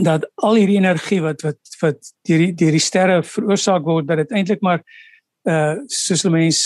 dat 0.00 0.30
al 0.34 0.54
hierdie 0.54 0.78
energie 0.78 1.20
wat 1.20 1.42
wat 1.42 1.58
wat 1.80 2.12
deur 2.28 2.38
die 2.38 2.54
deur 2.54 2.70
die 2.70 2.82
sterre 2.82 3.22
veroorsaak 3.22 3.84
word 3.84 4.06
dat 4.06 4.16
dit 4.16 4.30
eintlik 4.30 4.60
maar 4.60 4.82
uh 5.46 5.76
soos 5.86 6.22
die 6.26 6.30
mens 6.30 6.60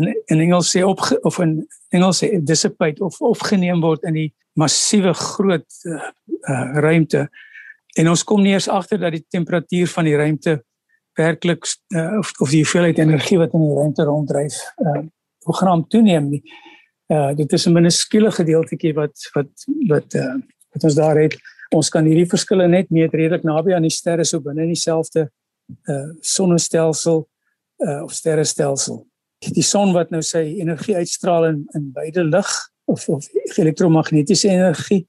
in 0.00 0.12
in 0.32 0.40
Engels 0.40 0.70
sê 0.72 0.82
op 0.84 1.00
of 1.22 1.38
in 1.44 1.58
Engels 1.92 2.22
sê 2.22 2.30
dissipate 2.40 3.04
of 3.04 3.20
opgeneem 3.20 3.82
word 3.84 4.04
in 4.08 4.14
die 4.14 4.30
massiewe 4.56 5.12
groot 5.14 5.66
uh, 5.84 6.10
uh 6.48 6.78
ruimte 6.80 7.28
en 8.00 8.08
ons 8.08 8.24
kom 8.24 8.42
nie 8.42 8.54
eers 8.54 8.68
agter 8.68 8.98
dat 8.98 9.12
die 9.12 9.26
temperatuur 9.28 9.90
van 9.92 10.08
die 10.08 10.16
ruimte 10.16 10.62
werklik 11.18 11.66
uh, 11.94 12.18
of 12.18 12.32
of 12.40 12.50
die 12.50 12.62
hoeveelheid 12.62 12.98
energie 12.98 13.38
wat 13.38 13.52
in 13.54 13.66
die 13.66 13.76
ruimte 13.76 14.06
ronddryf 14.08 14.56
uh 14.82 15.02
program 15.44 15.82
toeneem 15.92 16.30
nie. 16.30 16.40
Uh 17.12 17.34
dit 17.36 17.52
is 17.52 17.66
'n 17.66 17.72
minuskule 17.72 18.30
gedeeltjie 18.30 18.94
wat 18.94 19.30
wat 19.34 19.52
wat 19.88 20.14
uh 20.14 20.34
wat 20.72 20.84
ons 20.84 20.94
daar 20.94 21.20
het. 21.20 21.36
Ons 21.70 21.88
kan 21.88 22.04
hierdie 22.04 22.28
verskille 22.28 22.68
net 22.68 22.90
meet 22.90 23.12
redelik 23.14 23.44
naby 23.44 23.74
aan 23.74 23.82
die 23.82 23.90
sterre 23.90 24.24
so 24.24 24.40
binne 24.40 24.62
in 24.62 24.72
dieselfde 24.72 25.30
uh 25.88 26.08
sonnestelsel 26.20 27.28
uh 27.84 28.02
of 28.04 28.12
sterrestelsel. 28.12 29.02
Die 29.44 29.64
son 29.66 29.92
wat 29.92 30.10
nou 30.10 30.22
sy 30.24 30.44
energie 30.60 30.96
uitstraal 30.96 31.50
in 31.50 31.64
in 31.76 31.90
beide 31.92 32.24
lig 32.24 32.52
of 32.84 33.08
of 33.08 33.28
elektromagnetiese 33.56 34.48
energie. 34.48 35.04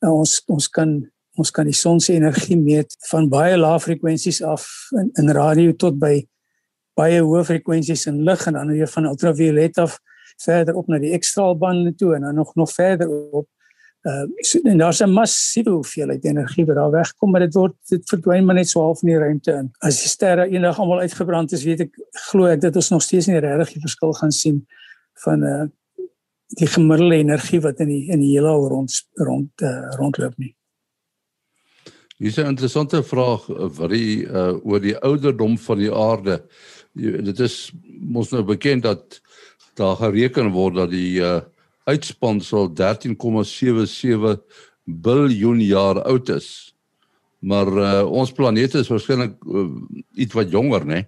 Uh, 0.00 0.12
ons 0.12 0.38
ons 0.46 0.68
kan 0.68 0.98
ons 1.36 1.50
kan 1.52 1.68
die 1.68 1.76
son 1.76 2.00
se 2.00 2.14
energie 2.16 2.56
meet 2.56 2.96
van 3.10 3.28
baie 3.28 3.56
lae 3.56 3.80
frekwensies 3.80 4.40
af 4.42 4.64
in, 4.96 5.10
in 5.20 5.32
radio 5.36 5.74
tot 5.76 5.98
by 6.00 6.14
baie 6.96 7.20
hoë 7.20 7.44
frekwensies 7.44 8.06
in 8.08 8.22
lig 8.24 8.46
en 8.48 8.56
dan 8.56 8.72
weer 8.72 8.88
van 8.88 9.10
ultraviolet 9.10 9.78
af 9.78 9.98
verder 10.40 10.76
op 10.76 10.88
na 10.88 11.00
die 11.00 11.12
X-straalbande 11.18 11.94
toe 11.94 12.14
en 12.16 12.24
dan 12.28 12.34
nog 12.34 12.54
nog 12.54 12.72
verder 12.72 13.08
op. 13.32 13.48
Uh 14.06 14.26
so, 14.46 14.60
en 14.62 14.78
daar's 14.78 15.00
'n 15.02 15.10
massiewe 15.10 15.70
hoeveelheid 15.70 16.24
energie 16.24 16.64
wat 16.64 16.76
daar 16.76 16.90
wegkom, 16.90 17.30
maar 17.30 17.40
dit 17.40 17.54
word 17.54 17.74
dit 17.88 18.08
verdwyn 18.08 18.44
maar 18.44 18.54
net 18.54 18.68
so 18.68 18.80
half 18.80 19.02
in 19.02 19.08
die 19.08 19.18
ruimte 19.18 19.52
in. 19.52 19.70
As 19.78 20.00
die 20.00 20.08
sterre 20.08 20.46
eendag 20.48 20.78
almal 20.78 21.00
uitgebrand 21.00 21.52
is, 21.52 21.64
weet 21.64 21.80
ek 21.80 21.98
glo 22.30 22.46
ek 22.46 22.60
dat 22.60 22.76
ons 22.76 22.90
nog 22.90 23.02
steeds 23.02 23.26
nie 23.26 23.38
regtig 23.38 23.72
die 23.72 23.80
verskil 23.80 24.12
gaan 24.12 24.32
sien 24.32 24.66
van 25.24 25.42
uh 25.42 25.66
die 26.46 26.68
gemiddelde 26.70 27.16
energie 27.16 27.60
wat 27.60 27.80
in 27.80 27.88
die 27.88 28.06
in 28.12 28.20
die 28.20 28.30
heelal 28.30 28.68
rond 28.68 28.92
rond 29.14 29.50
uh, 29.62 29.90
rondloop 29.98 30.38
nie. 30.38 30.54
Hier 32.18 32.28
is 32.28 32.38
'n 32.38 32.46
interessante 32.46 33.02
vraag 33.02 33.42
vir 33.78 33.88
die 33.88 34.22
uh 34.22 34.54
oor 34.62 34.80
die 34.80 34.96
ouderdom 34.96 35.58
van 35.58 35.78
die 35.78 35.92
aarde 35.92 36.46
dit 36.94 37.40
is 37.40 37.72
mos 38.00 38.30
nou 38.30 38.42
bekend 38.42 38.82
dat 38.82 39.20
daar 39.74 39.96
gereken 39.96 40.52
word 40.52 40.74
dat 40.74 40.90
die 40.90 41.20
uh, 41.20 41.40
uitspansel 41.86 42.70
13,77 42.74 44.38
biljoen 44.86 45.60
jaar 45.62 46.02
oud 46.02 46.28
is. 46.34 46.48
Maar 47.38 47.68
uh, 47.72 48.04
ons 48.10 48.32
planeet 48.32 48.74
is 48.74 48.90
waarskynlik 48.90 49.36
uh, 49.44 49.66
iets 50.14 50.34
wat 50.34 50.50
jonger, 50.50 50.86
né? 50.86 51.04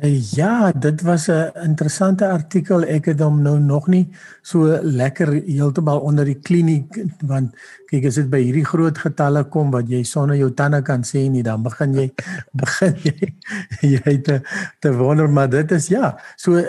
Ja, 0.00 0.72
dit 0.72 1.02
was 1.02 1.26
'n 1.28 1.50
interessante 1.62 2.28
artikel. 2.28 2.82
Ek 2.82 3.04
het 3.04 3.20
hom 3.20 3.42
nou 3.42 3.58
nog 3.58 3.86
nie 3.86 4.08
so 4.42 4.78
lekker 4.82 5.32
heeltemal 5.32 5.98
onder 6.00 6.24
die 6.24 6.38
kliniek 6.38 7.04
want 7.20 7.54
kyk 7.86 8.04
as 8.06 8.14
dit 8.14 8.30
by 8.30 8.40
hierdie 8.42 8.64
groot 8.64 8.98
getalle 8.98 9.44
kom 9.44 9.70
wat 9.70 9.88
jy 9.88 10.02
sonder 10.02 10.36
jou 10.36 10.54
tande 10.54 10.82
kan 10.82 11.02
sê 11.02 11.28
nie, 11.30 11.42
dan 11.42 11.62
begin 11.62 11.94
jy 11.94 12.12
begin 12.62 12.94
jy 13.02 13.34
jy 13.80 14.20
te 14.20 14.40
te 14.80 14.96
wonder 14.96 15.30
maar 15.30 15.50
dit 15.50 15.70
is 15.70 15.86
ja. 15.86 16.18
So 16.36 16.52
uh, 16.52 16.62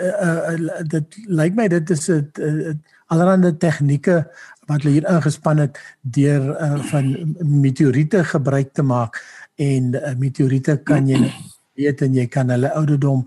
uh, 0.52 0.82
dit 0.82 1.16
lyk 1.26 1.54
my 1.54 1.68
dit 1.68 1.90
is 1.90 2.08
'n 2.08 2.30
uh, 2.40 2.74
allerlei 3.06 3.56
tegnieke 3.56 4.26
wat 4.66 4.82
hulle 4.82 4.92
hier 4.92 5.10
ingespan 5.10 5.58
het 5.58 5.78
deur 6.00 6.60
uh, 6.60 6.82
van 6.90 7.34
meteoriete 7.40 8.24
gebruik 8.24 8.72
te 8.72 8.82
maak 8.82 9.22
en 9.54 9.94
uh, 9.94 10.14
meteoriete 10.18 10.80
kan 10.84 11.08
jy 11.08 11.32
weet 11.76 12.02
en 12.02 12.14
jy 12.14 12.26
kan 12.26 12.50
hulle 12.50 12.72
ouderdom 12.74 13.26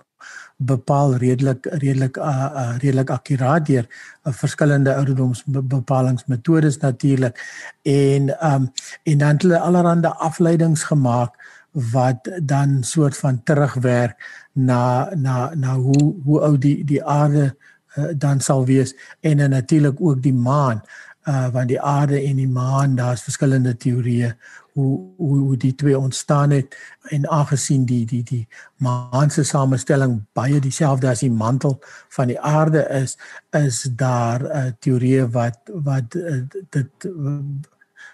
bepaal 0.60 1.16
redelik 1.16 1.66
redelik 1.80 2.18
uh, 2.18 2.26
uh, 2.28 2.74
redelik 2.82 3.10
akkuraat 3.16 3.66
deur 3.66 3.86
uh, 3.88 4.34
verskillende 4.34 4.96
ouderdomsbepalingsmetodes 4.96 6.78
natuurlik 6.84 7.40
en 7.84 8.30
um, 8.44 8.68
en 9.04 9.18
dan 9.18 9.38
het 9.40 9.42
hulle 9.48 9.60
allerlei 9.60 10.14
afleidings 10.18 10.84
gemaak 10.84 11.40
wat 11.72 12.30
dan 12.44 12.84
soort 12.84 13.18
van 13.18 13.44
terugwerk 13.44 14.20
na 14.54 15.10
na 15.16 15.54
na 15.56 15.76
hoe 15.76 16.16
hoe 16.24 16.42
oud 16.42 16.62
die 16.62 16.84
die 16.86 17.04
aarde 17.04 17.56
uh, 17.96 18.12
dan 18.16 18.40
sal 18.40 18.66
wees 18.66 18.96
en 19.20 19.38
dan 19.38 19.50
natuurlik 19.50 20.02
ook 20.02 20.22
die 20.22 20.34
maan. 20.34 20.82
Uh 21.24 21.48
want 21.52 21.68
die 21.68 21.82
aarde 21.82 22.22
en 22.22 22.36
die 22.36 22.48
maan 22.48 22.96
daar's 22.96 23.22
verskillende 23.22 23.78
teorieë 23.78 24.34
hoe 24.74 25.14
hoe 25.18 25.38
hoe 25.38 25.58
die 25.58 25.76
twee 25.76 25.98
ontstaan 25.98 26.50
het. 26.50 26.78
En 27.02 27.30
aangesien 27.30 27.86
die 27.86 28.06
die 28.06 28.24
die 28.24 28.48
maan 28.78 29.32
se 29.32 29.44
samestelling 29.44 30.26
baie 30.34 30.60
dieselfde 30.60 31.10
as 31.10 31.20
die 31.20 31.32
mantel 31.32 31.80
van 32.10 32.28
die 32.28 32.40
aarde 32.40 32.88
is 32.90 33.18
is 33.52 33.82
daar 33.96 34.40
'n 34.44 34.68
uh, 34.68 34.72
teorie 34.80 35.26
wat 35.26 35.60
wat 35.74 36.16
uh, 36.16 36.42
dit 36.70 37.06
uh, 37.06 37.40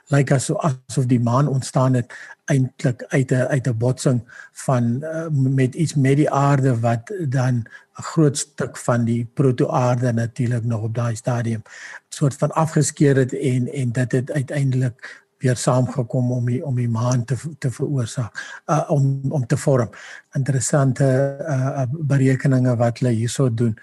lyk 0.07 0.29
like 0.29 0.33
asof 0.33 0.61
asof 0.61 1.05
die 1.09 1.19
maan 1.19 1.47
ontstaan 1.47 1.93
het 1.93 2.13
eintlik 2.45 3.03
uit 3.09 3.31
'n 3.31 3.47
uit 3.49 3.67
'n 3.67 3.77
botsing 3.77 4.21
van 4.51 4.83
uh, 5.01 5.27
met 5.31 5.75
iets 5.75 5.95
met 5.95 6.15
die 6.15 6.29
aarde 6.29 6.79
wat 6.79 7.13
dan 7.27 7.55
'n 7.97 8.03
groot 8.11 8.37
stuk 8.37 8.77
van 8.77 9.03
die 9.03 9.25
protoaarde 9.33 10.13
natuurlik 10.13 10.63
nog 10.63 10.81
op 10.81 10.95
daai 10.95 11.15
stadium 11.15 11.61
soort 12.09 12.35
van 12.35 12.51
afgeskeur 12.51 13.15
het 13.15 13.33
en 13.33 13.73
en 13.73 13.91
dit 13.91 14.11
het 14.11 14.31
uiteindelik 14.31 15.24
weer 15.43 15.55
saamgekom 15.55 16.31
om 16.31 16.45
die 16.45 16.61
om 16.65 16.75
die 16.75 16.89
maan 16.89 17.25
te 17.25 17.37
te 17.59 17.71
veroorsaak 17.71 18.63
uh, 18.65 18.83
om 18.91 19.31
om 19.31 19.45
te 19.45 19.57
vorm. 19.57 19.89
Interessante 20.33 21.07
uh, 21.39 21.83
berekeninge 21.91 22.75
wat 22.75 22.99
hulle 22.99 23.15
hierso 23.15 23.49
doen. 23.53 23.75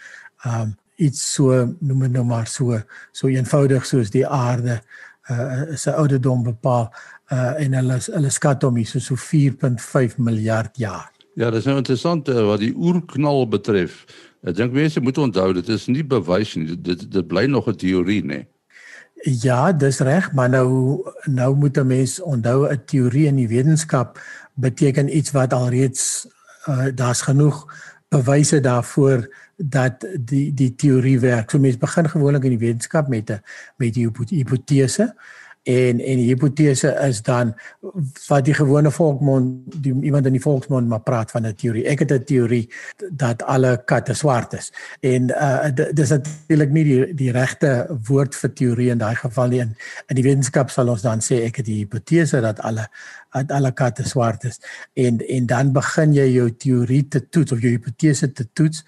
Um 0.47 0.77
iets 1.03 1.23
so 1.35 1.55
noem 1.81 2.07
dit 2.07 2.12
nou 2.12 2.25
maar 2.25 2.47
so 2.47 2.79
so 3.12 3.29
eenvoudig 3.29 3.87
soos 3.88 4.11
die 4.12 4.27
aarde 4.27 4.81
uh, 5.31 5.73
is 5.73 5.87
'n 5.87 5.97
ouderdom 5.97 6.43
bepaal 6.43 6.93
uh, 7.33 7.61
en 7.61 7.75
hulle 7.75 7.99
hulle 8.05 8.31
skat 8.31 8.62
hom 8.62 8.77
hier 8.77 8.87
so 8.87 8.99
so 8.99 9.17
4.5 9.17 10.19
miljard 10.19 10.77
jaar. 10.77 11.11
Ja 11.35 11.51
dis 11.51 11.65
nou 11.65 11.77
interessant 11.77 12.29
uh, 12.29 12.45
wat 12.47 12.61
die 12.61 12.75
oerknal 12.77 13.49
betref. 13.49 14.05
Ek 14.43 14.57
dink 14.57 14.73
mense 14.73 15.01
moet 15.01 15.19
onthou 15.19 15.53
dit 15.53 15.69
is 15.69 15.87
nie 15.87 16.05
bewys 16.05 16.55
nie. 16.57 16.77
Dit 16.77 17.11
dit 17.11 17.27
bly 17.27 17.47
nog 17.47 17.69
'n 17.69 17.77
teorie 17.77 18.23
nê 18.25 18.47
Ja, 19.23 19.73
dis 19.73 19.99
reg, 19.99 20.33
maar 20.33 20.49
nou 20.49 20.99
nou 21.25 21.55
moet 21.57 21.79
'n 21.79 21.87
mens 21.87 22.21
onthou 22.21 22.69
'n 22.69 22.83
teorie 22.85 23.27
in 23.27 23.37
die 23.37 23.49
wetenskap 23.49 24.19
beteken 24.55 25.17
iets 25.17 25.31
wat 25.31 25.53
alreeds 25.53 26.27
uh, 26.69 26.87
daar's 26.95 27.21
genoeg 27.21 27.67
bewyse 28.09 28.61
daarvoor 28.61 29.35
dat 29.57 30.07
die 30.21 30.55
die 30.55 30.75
teorie 30.75 31.21
werk. 31.21 31.51
So 31.51 31.59
mense 31.59 31.79
begin 31.79 32.09
gewoonlik 32.09 32.45
in 32.45 32.59
die 32.59 32.67
wetenskap 32.67 33.09
met 33.09 33.31
'n 33.31 33.43
met 33.77 33.95
die 33.95 34.11
hipotese 34.29 35.15
en 35.62 36.01
en 36.01 36.16
die 36.18 36.27
hipotese 36.27 36.90
is 37.07 37.22
dan 37.22 37.55
wat 38.27 38.44
die 38.44 38.55
gewone 38.55 38.90
volksmond 38.90 39.83
die 39.83 39.94
iemand 40.03 40.27
in 40.27 40.35
die 40.35 40.42
volksmond 40.42 40.88
maar 40.88 41.01
praat 41.01 41.31
van 41.31 41.46
'n 41.46 41.55
teorie. 41.55 41.87
Ek 41.87 41.98
het 41.98 42.12
'n 42.12 42.25
teorie 42.25 42.70
dat 43.11 43.42
alle 43.42 43.83
katte 43.85 44.14
swart 44.14 44.53
is. 44.53 44.72
En 45.01 45.31
uh 45.31 45.70
dis 45.92 46.09
natuurlik 46.09 46.70
nie 46.70 46.85
die 46.85 47.14
die 47.14 47.31
regte 47.31 47.87
woord 48.07 48.35
vir 48.35 48.53
teorie 48.53 48.90
in 48.90 48.98
daai 48.98 49.14
geval 49.14 49.48
nie. 49.48 49.61
In, 49.61 49.77
in 50.07 50.16
die 50.16 50.25
wetenskap 50.25 50.70
sal 50.70 50.88
ons 50.88 51.03
dan 51.03 51.20
sê 51.20 51.44
ek 51.44 51.57
het 51.57 51.66
die 51.66 51.79
hipotese 51.79 52.40
dat 52.40 52.61
alle 52.61 52.88
dat 53.33 53.51
alle 53.51 53.72
katte 53.72 54.09
swart 54.09 54.44
is. 54.44 54.61
En 54.92 55.18
en 55.18 55.46
dan 55.46 55.72
begin 55.72 56.12
jy 56.12 56.33
jou 56.33 56.51
teorie 56.57 57.09
te 57.09 57.29
toets 57.29 57.53
of 57.53 57.61
jou 57.61 57.70
hipotese 57.70 58.33
te 58.33 58.48
toets 58.53 58.85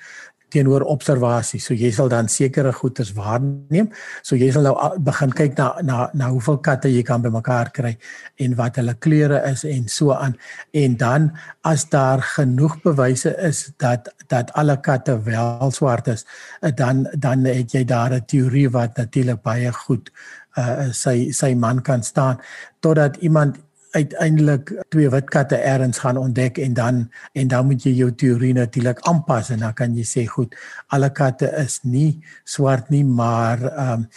teenoor 0.54 0.86
observasie. 0.94 1.60
So 1.62 1.74
jy 1.74 1.90
sal 1.94 2.10
dan 2.12 2.28
sekere 2.32 2.72
goeders 2.72 3.12
waarneem. 3.16 3.90
So 4.22 4.38
jy 4.38 4.50
sal 4.54 4.68
nou 4.68 4.74
begin 5.06 5.34
kyk 5.34 5.58
na 5.58 5.68
na 5.82 6.08
na 6.14 6.30
hoeveel 6.32 6.60
katte 6.64 6.92
jy 6.92 7.02
kan 7.06 7.24
bymekaar 7.24 7.72
kry 7.74 7.94
en 8.42 8.56
wat 8.60 8.78
hulle 8.80 8.94
kleure 9.06 9.42
is 9.50 9.64
en 9.68 9.88
so 9.88 10.14
aan. 10.14 10.36
En 10.72 10.96
dan 11.00 11.30
as 11.66 11.88
daar 11.90 12.22
genoeg 12.34 12.78
bewyse 12.84 13.34
is 13.50 13.66
dat 13.82 14.08
dat 14.32 14.52
alle 14.54 14.78
katte 14.80 15.18
wel 15.26 15.70
swart 15.74 16.08
is, 16.08 16.24
eh, 16.62 16.72
dan 16.74 17.06
dan 17.18 17.44
het 17.44 17.74
jy 17.74 17.84
daar 17.84 18.14
'n 18.14 18.24
teorie 18.26 18.70
wat 18.70 18.96
natuurlik 18.96 19.42
baie 19.42 19.72
goed 19.72 20.10
uh 20.56 20.92
sy 20.94 21.32
sy 21.32 21.54
man 21.54 21.82
kan 21.82 22.02
staan 22.02 22.38
totdat 22.80 23.16
iemand 23.16 23.58
uiteindelik 23.94 24.72
twee 24.90 25.10
wit 25.10 25.30
katte 25.30 25.56
ergens 25.56 25.98
gaan 26.02 26.18
ontdek 26.18 26.58
en 26.58 26.74
dan 26.74 27.02
en 27.32 27.48
dan 27.48 27.66
moet 27.66 27.84
jy 27.86 27.94
jou 28.00 28.10
teorie 28.12 28.54
natuurlik 28.54 29.00
aanpas 29.08 29.50
en 29.54 29.62
dan 29.66 29.74
kan 29.74 29.94
jy 29.96 30.06
sê 30.08 30.26
goed 30.26 30.54
alle 30.94 31.10
katte 31.14 31.50
is 31.62 31.80
nie 31.82 32.18
swart 32.44 32.90
nie 32.90 33.04
maar 33.04 33.62
ehm 33.70 33.92
um, 33.92 34.08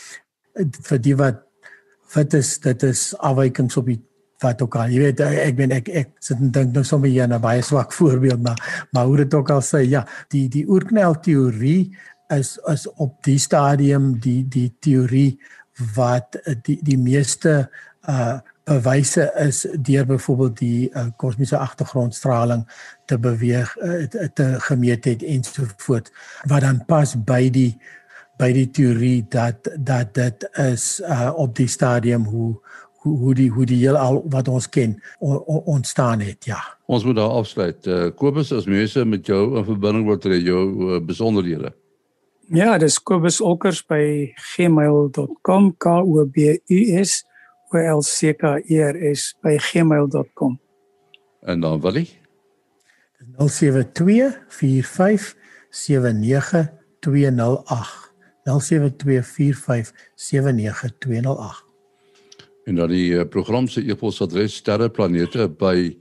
vir 0.57 0.99
die 1.05 1.13
wat 1.15 1.43
wat 2.15 2.33
is 2.33 2.55
dit 2.63 2.83
is 2.83 3.11
afwykings 3.21 3.77
op 3.77 3.85
die 3.85 3.99
wat 4.43 4.61
ook 4.61 4.75
al. 4.77 4.91
Jy 4.93 4.99
weet 5.01 5.21
ek 5.25 5.55
ben 5.57 5.73
ek 5.73 5.89
ek 5.89 6.11
sit 6.23 6.41
en 6.41 6.51
dink 6.53 6.73
nou 6.75 6.83
sommer 6.85 7.09
hier 7.09 7.27
'n 7.27 7.41
baie 7.41 7.61
swak 7.61 7.93
voorbeeld 7.99 8.41
maar 8.41 8.87
maar 8.91 9.05
hoe 9.05 9.17
dit 9.17 9.33
ook 9.33 9.49
al 9.49 9.61
sê 9.61 9.81
ja 9.85 10.05
die 10.29 10.47
die 10.49 10.65
oerknel 10.67 11.19
teorie 11.19 11.95
is 12.29 12.59
is 12.67 12.87
op 12.97 13.23
die 13.23 13.39
stadium 13.39 14.19
die 14.19 14.43
die 14.47 14.73
teorie 14.79 15.39
wat 15.95 16.37
die 16.63 16.79
die 16.81 16.97
meeste 16.97 17.69
uh 18.09 18.39
bewyse 18.67 19.32
is 19.39 19.63
deur 19.82 20.06
byvoorbeeld 20.06 20.58
die 20.60 20.89
uh, 20.89 21.08
kosmiese 21.15 21.58
agtergrondstraling 21.58 22.65
te 23.06 23.17
beweeg 23.19 23.75
uh, 23.77 24.03
te 24.34 24.47
gemeet 24.67 25.06
het 25.06 25.23
en 25.23 25.43
so 25.43 25.63
voort 25.77 26.12
wat 26.51 26.65
dan 26.65 26.84
pas 26.86 27.15
by 27.15 27.47
die 27.49 27.71
by 28.38 28.51
die 28.53 28.67
teorie 28.69 29.25
dat 29.30 29.69
dat 29.77 30.13
dit 30.13 30.49
is 30.62 30.99
uh, 31.01 31.32
op 31.36 31.56
die 31.56 31.67
stadium 31.67 32.27
hoe 32.27 32.53
hoe 33.01 33.17
hoe 33.17 33.34
die 33.34 33.49
hoe 33.49 33.65
die 33.65 33.80
heel 33.86 33.97
al 33.97 34.21
wat 34.30 34.47
ons 34.47 34.69
ken 34.69 34.97
on, 35.19 35.39
on, 35.39 35.62
ontstaan 35.77 36.19
het 36.19 36.45
ja. 36.45 36.60
Ons 36.86 37.03
moet 37.03 37.15
daar 37.15 37.30
afsluit. 37.39 37.88
Uh, 37.88 38.10
Kobus 38.15 38.51
as 38.51 38.65
mense 38.65 39.06
met 39.06 39.25
jou 39.25 39.58
in 39.58 39.65
verbinding 39.65 40.06
wil 40.08 40.17
tree 40.17 40.41
jou 40.43 40.63
uh, 40.67 40.99
besonderhede. 41.03 41.73
Ja, 42.47 42.77
dis 42.77 42.99
Kobus 43.03 43.41
Olkers 43.41 43.82
by 43.88 44.34
gmail.com 44.56 45.73
k 45.77 45.97
o 45.99 46.25
b 46.32 46.53
u 46.67 46.80
s 47.03 47.23
olcks 47.69 49.36
by 49.41 49.58
gmail.com. 49.58 50.60
En 51.41 51.60
dan 51.60 51.82
Willie? 51.82 52.10
Dis 53.36 53.63
0724579208. 53.63 53.69
0724579208. 58.47 58.53
En 62.63 62.75
dan 62.75 62.91
die 62.91 63.12
uh, 63.12 63.23
program 63.23 63.67
se 63.67 63.82
e-posadres 63.82 64.56
sterreplanete 64.56 65.49
by 65.49 65.97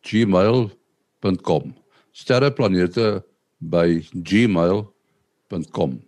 gmail.com. 0.00 1.76
sterreplanete 2.10 3.26
by 3.58 4.08
gmail.com. 4.22 6.04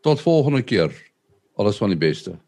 Tot 0.00 0.20
volgende 0.20 0.62
keer. 0.62 1.12
Alles 1.54 1.76
van 1.76 1.88
die 1.88 1.98
beste. 1.98 2.38